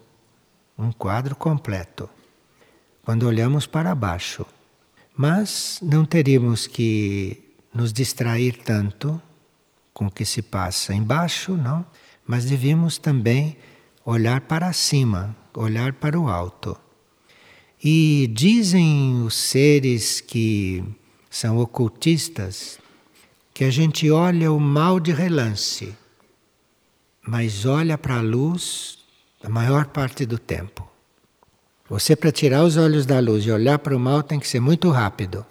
um 0.76 0.92
quadro 0.92 1.34
completo. 1.34 2.08
Quando 3.02 3.26
olhamos 3.26 3.66
para 3.66 3.94
baixo, 3.94 4.46
mas 5.18 5.80
não 5.82 6.04
teríamos 6.04 6.68
que 6.68 7.42
nos 7.74 7.92
distrair 7.92 8.56
tanto 8.64 9.20
com 9.92 10.06
o 10.06 10.10
que 10.12 10.24
se 10.24 10.40
passa 10.40 10.94
embaixo, 10.94 11.56
não? 11.56 11.84
Mas 12.24 12.44
devíamos 12.44 12.98
também 12.98 13.56
olhar 14.04 14.42
para 14.42 14.72
cima, 14.72 15.36
olhar 15.52 15.92
para 15.94 16.18
o 16.20 16.28
alto. 16.28 16.78
E 17.82 18.30
dizem 18.32 19.20
os 19.24 19.34
seres 19.34 20.20
que 20.20 20.84
são 21.28 21.58
ocultistas 21.58 22.78
que 23.52 23.64
a 23.64 23.70
gente 23.70 24.08
olha 24.12 24.52
o 24.52 24.60
mal 24.60 25.00
de 25.00 25.10
relance, 25.10 25.96
mas 27.26 27.66
olha 27.66 27.98
para 27.98 28.18
a 28.18 28.22
luz 28.22 29.00
a 29.42 29.48
maior 29.48 29.86
parte 29.86 30.24
do 30.24 30.38
tempo. 30.38 30.88
Você, 31.88 32.14
para 32.14 32.30
tirar 32.30 32.64
os 32.64 32.76
olhos 32.76 33.06
da 33.06 33.18
luz 33.18 33.44
e 33.46 33.50
olhar 33.50 33.78
para 33.78 33.96
o 33.96 34.00
mal, 34.00 34.22
tem 34.22 34.38
que 34.38 34.46
ser 34.46 34.60
muito 34.60 34.90
rápido. 34.90 35.44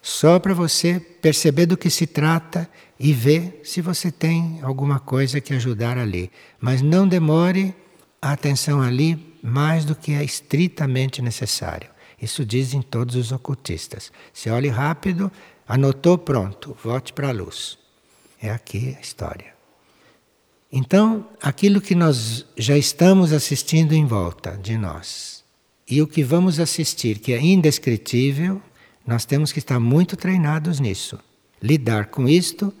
Só 0.00 0.38
para 0.38 0.54
você 0.54 0.98
perceber 0.98 1.66
do 1.66 1.76
que 1.76 1.90
se 1.90 2.06
trata 2.06 2.68
e 2.98 3.12
ver 3.12 3.60
se 3.64 3.82
você 3.82 4.10
tem 4.10 4.60
alguma 4.62 4.98
coisa 4.98 5.40
que 5.40 5.52
ajudar 5.52 5.98
ali. 5.98 6.30
Mas 6.58 6.80
não 6.80 7.06
demore 7.06 7.74
a 8.22 8.32
atenção 8.32 8.80
ali 8.80 9.36
mais 9.42 9.84
do 9.84 9.94
que 9.94 10.12
é 10.12 10.24
estritamente 10.24 11.20
necessário. 11.20 11.90
Isso 12.20 12.46
dizem 12.46 12.80
todos 12.80 13.14
os 13.14 13.30
ocultistas. 13.30 14.10
Se 14.32 14.48
olhe 14.48 14.68
rápido, 14.68 15.30
anotou, 15.68 16.16
pronto, 16.16 16.76
volte 16.82 17.12
para 17.12 17.28
a 17.28 17.32
luz. 17.32 17.78
É 18.40 18.50
aqui 18.50 18.96
a 18.96 19.00
história. 19.00 19.52
Então, 20.72 21.28
aquilo 21.42 21.80
que 21.80 21.94
nós 21.94 22.46
já 22.56 22.76
estamos 22.76 23.32
assistindo 23.32 23.92
em 23.92 24.06
volta 24.06 24.58
de 24.60 24.76
nós 24.76 25.37
e 25.88 26.02
o 26.02 26.06
que 26.06 26.22
vamos 26.22 26.60
assistir, 26.60 27.18
que 27.18 27.32
é 27.32 27.40
indescritível, 27.40 28.60
nós 29.06 29.24
temos 29.24 29.52
que 29.52 29.58
estar 29.58 29.80
muito 29.80 30.16
treinados 30.16 30.80
nisso. 30.80 31.18
Lidar 31.62 32.06
com 32.06 32.28
isto 32.28 32.72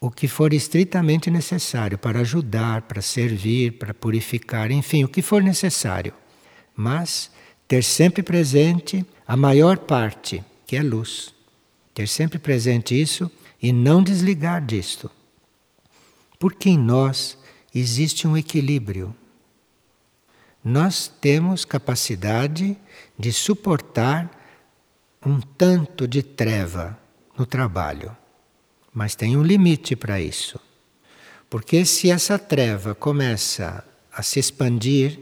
o 0.00 0.10
que 0.10 0.26
for 0.26 0.52
estritamente 0.52 1.30
necessário 1.30 1.96
para 1.96 2.20
ajudar, 2.20 2.82
para 2.82 3.00
servir, 3.02 3.72
para 3.78 3.94
purificar, 3.94 4.70
enfim, 4.70 5.04
o 5.04 5.08
que 5.08 5.22
for 5.22 5.42
necessário. 5.42 6.12
Mas 6.74 7.30
ter 7.68 7.84
sempre 7.84 8.22
presente 8.22 9.06
a 9.26 9.36
maior 9.36 9.78
parte, 9.78 10.42
que 10.66 10.74
é 10.74 10.82
luz. 10.82 11.32
Ter 11.94 12.08
sempre 12.08 12.38
presente 12.38 13.00
isso 13.00 13.30
e 13.62 13.72
não 13.72 14.02
desligar 14.02 14.64
disto. 14.64 15.10
Porque 16.38 16.70
em 16.70 16.78
nós 16.78 17.38
existe 17.74 18.26
um 18.26 18.36
equilíbrio. 18.36 19.14
Nós 20.64 21.08
temos 21.20 21.64
capacidade 21.64 22.76
de 23.18 23.32
suportar 23.32 24.30
um 25.24 25.40
tanto 25.40 26.06
de 26.06 26.22
treva 26.22 26.98
no 27.36 27.44
trabalho. 27.44 28.16
Mas 28.92 29.14
tem 29.14 29.36
um 29.36 29.42
limite 29.42 29.96
para 29.96 30.20
isso. 30.20 30.60
Porque 31.50 31.84
se 31.84 32.10
essa 32.10 32.38
treva 32.38 32.94
começa 32.94 33.84
a 34.12 34.22
se 34.22 34.38
expandir 34.38 35.18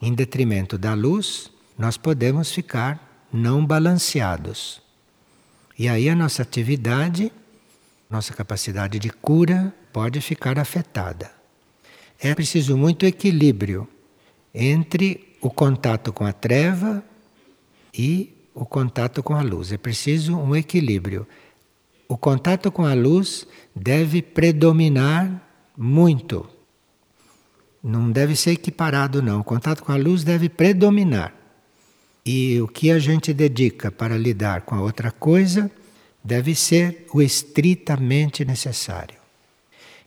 em 0.00 0.12
detrimento 0.14 0.76
da 0.76 0.94
luz, 0.94 1.50
nós 1.78 1.96
podemos 1.96 2.50
ficar 2.50 3.26
não 3.32 3.64
balanceados. 3.64 4.82
E 5.78 5.88
aí 5.88 6.08
a 6.08 6.16
nossa 6.16 6.42
atividade, 6.42 7.32
nossa 8.10 8.34
capacidade 8.34 8.98
de 8.98 9.10
cura 9.10 9.74
pode 9.92 10.20
ficar 10.20 10.58
afetada. 10.58 11.30
É 12.18 12.34
preciso 12.34 12.76
muito 12.76 13.06
equilíbrio 13.06 13.88
entre 14.54 15.36
o 15.40 15.50
contato 15.50 16.12
com 16.12 16.24
a 16.24 16.32
treva 16.32 17.02
e 17.92 18.32
o 18.54 18.64
contato 18.64 19.22
com 19.22 19.34
a 19.34 19.42
luz. 19.42 19.72
É 19.72 19.76
preciso 19.76 20.36
um 20.36 20.54
equilíbrio 20.54 21.26
o 22.12 22.16
contato 22.18 22.70
com 22.70 22.84
a 22.84 22.92
luz 22.92 23.46
deve 23.74 24.20
predominar 24.20 25.48
muito. 25.74 26.46
Não 27.82 28.10
deve 28.10 28.36
ser 28.36 28.50
equiparado, 28.50 29.22
não. 29.22 29.40
O 29.40 29.44
contato 29.44 29.82
com 29.82 29.92
a 29.92 29.96
luz 29.96 30.22
deve 30.22 30.50
predominar. 30.50 31.32
E 32.24 32.60
o 32.60 32.68
que 32.68 32.90
a 32.90 32.98
gente 32.98 33.32
dedica 33.32 33.90
para 33.90 34.18
lidar 34.18 34.60
com 34.60 34.74
a 34.74 34.82
outra 34.82 35.10
coisa 35.10 35.70
deve 36.22 36.54
ser 36.54 37.06
o 37.14 37.22
estritamente 37.22 38.44
necessário. 38.44 39.21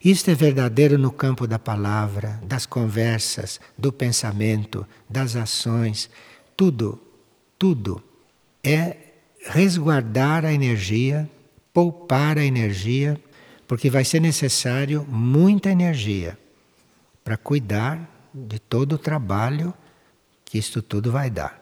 Isto 0.05 0.31
é 0.31 0.35
verdadeiro 0.35 0.97
no 0.97 1.11
campo 1.11 1.45
da 1.47 1.59
palavra, 1.59 2.39
das 2.43 2.65
conversas, 2.65 3.59
do 3.77 3.91
pensamento, 3.91 4.87
das 5.09 5.35
ações. 5.35 6.09
Tudo, 6.55 7.01
tudo 7.59 8.01
é 8.63 8.97
resguardar 9.49 10.45
a 10.45 10.53
energia 10.53 11.29
poupar 11.75 12.37
a 12.37 12.45
energia, 12.45 13.19
porque 13.67 13.89
vai 13.89 14.05
ser 14.05 14.21
necessário 14.21 15.05
muita 15.09 15.69
energia 15.69 16.39
para 17.21 17.35
cuidar 17.35 18.09
de 18.33 18.59
todo 18.59 18.93
o 18.93 18.97
trabalho 18.97 19.73
que 20.45 20.57
isto 20.57 20.81
tudo 20.81 21.11
vai 21.11 21.29
dar. 21.29 21.61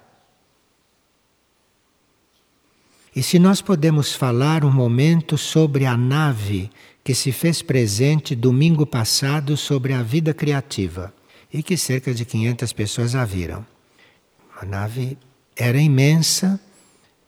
E 3.16 3.24
se 3.24 3.40
nós 3.40 3.60
podemos 3.60 4.14
falar 4.14 4.64
um 4.64 4.72
momento 4.72 5.36
sobre 5.36 5.88
a 5.88 5.98
nave 5.98 6.70
que 7.04 7.14
se 7.14 7.32
fez 7.32 7.62
presente 7.62 8.36
domingo 8.36 8.86
passado 8.86 9.58
sobre 9.58 9.94
a 9.94 10.02
vida 10.02 10.34
criativa 10.34 11.14
e 11.52 11.62
que 11.62 11.76
cerca 11.76 12.14
de 12.14 12.24
500 12.24 12.72
pessoas 12.74 13.16
a 13.16 13.26
viram. 13.26 13.66
A 14.60 14.66
nave 14.66 15.18
era 15.56 15.78
imensa, 15.78 16.60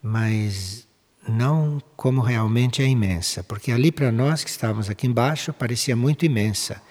mas 0.01 0.87
não 1.27 1.81
como 1.95 2.21
realmente 2.21 2.81
é 2.81 2.87
imensa, 2.87 3.43
porque 3.43 3.71
ali 3.71 3.91
para 3.91 4.11
nós 4.11 4.43
que 4.43 4.49
estávamos 4.49 4.89
aqui 4.89 5.07
embaixo 5.07 5.51
parecia 5.51 5.95
muito 5.95 6.25
imensa. 6.25 6.81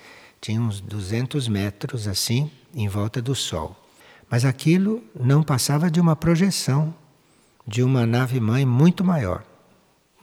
Tinha 0.40 0.60
uns 0.60 0.80
200 0.80 1.48
metros 1.48 2.06
assim 2.06 2.50
em 2.74 2.86
volta 2.88 3.22
do 3.22 3.34
Sol. 3.34 3.74
Mas 4.28 4.44
aquilo 4.44 5.02
não 5.18 5.42
passava 5.42 5.90
de 5.90 6.00
uma 6.00 6.14
projeção 6.14 6.94
de 7.66 7.82
uma 7.82 8.04
nave-mãe 8.04 8.66
muito 8.66 9.02
maior. 9.02 9.42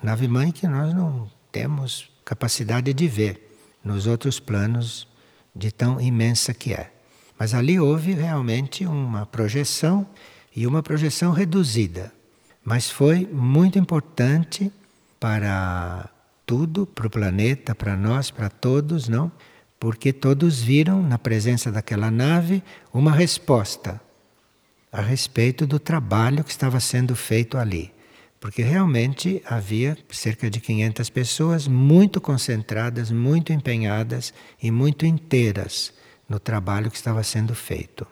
Nave-mãe 0.04 0.52
que 0.52 0.68
nós 0.68 0.94
não 0.94 1.30
temos 1.52 2.10
capacidade 2.24 2.94
de 2.94 3.08
ver 3.08 3.58
nos 3.84 4.08
outros 4.08 4.40
planos 4.40 5.08
de 5.56 5.72
tão 5.72 6.00
imensa 6.00 6.54
que 6.54 6.74
é. 6.74 6.92
Mas 7.38 7.54
ali 7.54 7.80
houve 7.80 8.14
realmente 8.14 8.86
uma 8.86 9.26
projeção 9.26 10.08
e 10.56 10.68
uma 10.68 10.84
projeção 10.84 11.32
reduzida 11.32 12.14
mas 12.64 12.90
foi 12.90 13.28
muito 13.32 13.80
importante 13.80 14.72
para 15.20 16.10
tudo, 16.46 16.86
para 16.86 17.08
o 17.08 17.10
planeta, 17.10 17.74
para 17.74 17.96
nós, 17.96 18.30
para 18.30 18.50
todos, 18.50 19.08
não? 19.08 19.32
Porque 19.80 20.14
todos 20.14 20.62
viram 20.62 21.02
na 21.02 21.18
presença 21.18 21.72
daquela 21.72 22.12
nave 22.12 22.64
uma 22.94 23.12
resposta 23.12 24.00
a 24.92 25.02
respeito 25.02 25.66
do 25.66 25.80
trabalho 25.80 26.44
que 26.44 26.52
estava 26.52 26.80
sendo 26.80 27.16
feito 27.16 27.58
ali. 27.58 27.92
Porque 28.42 28.64
realmente 28.64 29.40
havia 29.46 29.96
cerca 30.10 30.50
de 30.50 30.60
500 30.60 31.12
pessoas 31.12 31.68
muito 31.68 32.20
concentradas, 32.20 33.12
muito 33.12 33.54
empenhadas 33.54 34.34
e 34.60 34.72
muito 34.72 35.06
inteiras 35.06 35.94
no 36.28 36.40
trabalho 36.40 36.90
que 36.90 36.98
estava 36.98 37.22
sendo 37.22 37.54
feito. 37.54 38.06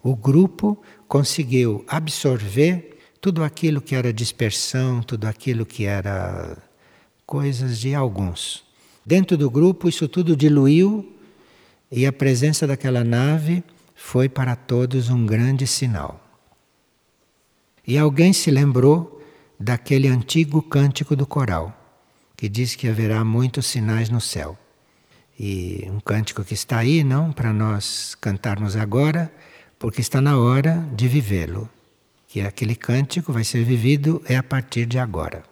O 0.00 0.14
grupo 0.14 0.80
conseguiu 1.08 1.84
absorver 1.88 2.98
tudo 3.20 3.42
aquilo 3.42 3.80
que 3.80 3.96
era 3.96 4.12
dispersão, 4.12 5.02
tudo 5.02 5.26
aquilo 5.26 5.66
que 5.66 5.86
era 5.86 6.56
coisas 7.26 7.80
de 7.80 7.96
alguns. 7.96 8.62
Dentro 9.04 9.36
do 9.36 9.50
grupo, 9.50 9.88
isso 9.88 10.06
tudo 10.06 10.36
diluiu 10.36 11.16
e 11.90 12.06
a 12.06 12.12
presença 12.12 12.64
daquela 12.64 13.02
nave 13.02 13.64
foi 13.92 14.28
para 14.28 14.54
todos 14.54 15.10
um 15.10 15.26
grande 15.26 15.66
sinal. 15.66 16.20
E 17.84 17.98
alguém 17.98 18.32
se 18.32 18.52
lembrou 18.52 19.14
daquele 19.58 20.08
antigo 20.08 20.62
cântico 20.62 21.14
do 21.14 21.26
coral, 21.26 21.72
que 22.36 22.48
diz 22.48 22.74
que 22.74 22.88
haverá 22.88 23.24
muitos 23.24 23.66
sinais 23.66 24.10
no 24.10 24.20
céu. 24.20 24.58
E 25.38 25.88
um 25.90 26.00
cântico 26.00 26.44
que 26.44 26.54
está 26.54 26.78
aí, 26.78 27.02
não 27.02 27.32
para 27.32 27.52
nós 27.52 28.14
cantarmos 28.20 28.76
agora, 28.76 29.32
porque 29.78 30.00
está 30.00 30.20
na 30.20 30.38
hora 30.38 30.86
de 30.94 31.08
vivê-lo. 31.08 31.68
Que 32.28 32.40
aquele 32.40 32.74
cântico 32.74 33.32
vai 33.32 33.44
ser 33.44 33.64
vivido 33.64 34.22
é 34.26 34.36
a 34.36 34.42
partir 34.42 34.86
de 34.86 34.98
agora. 34.98 35.42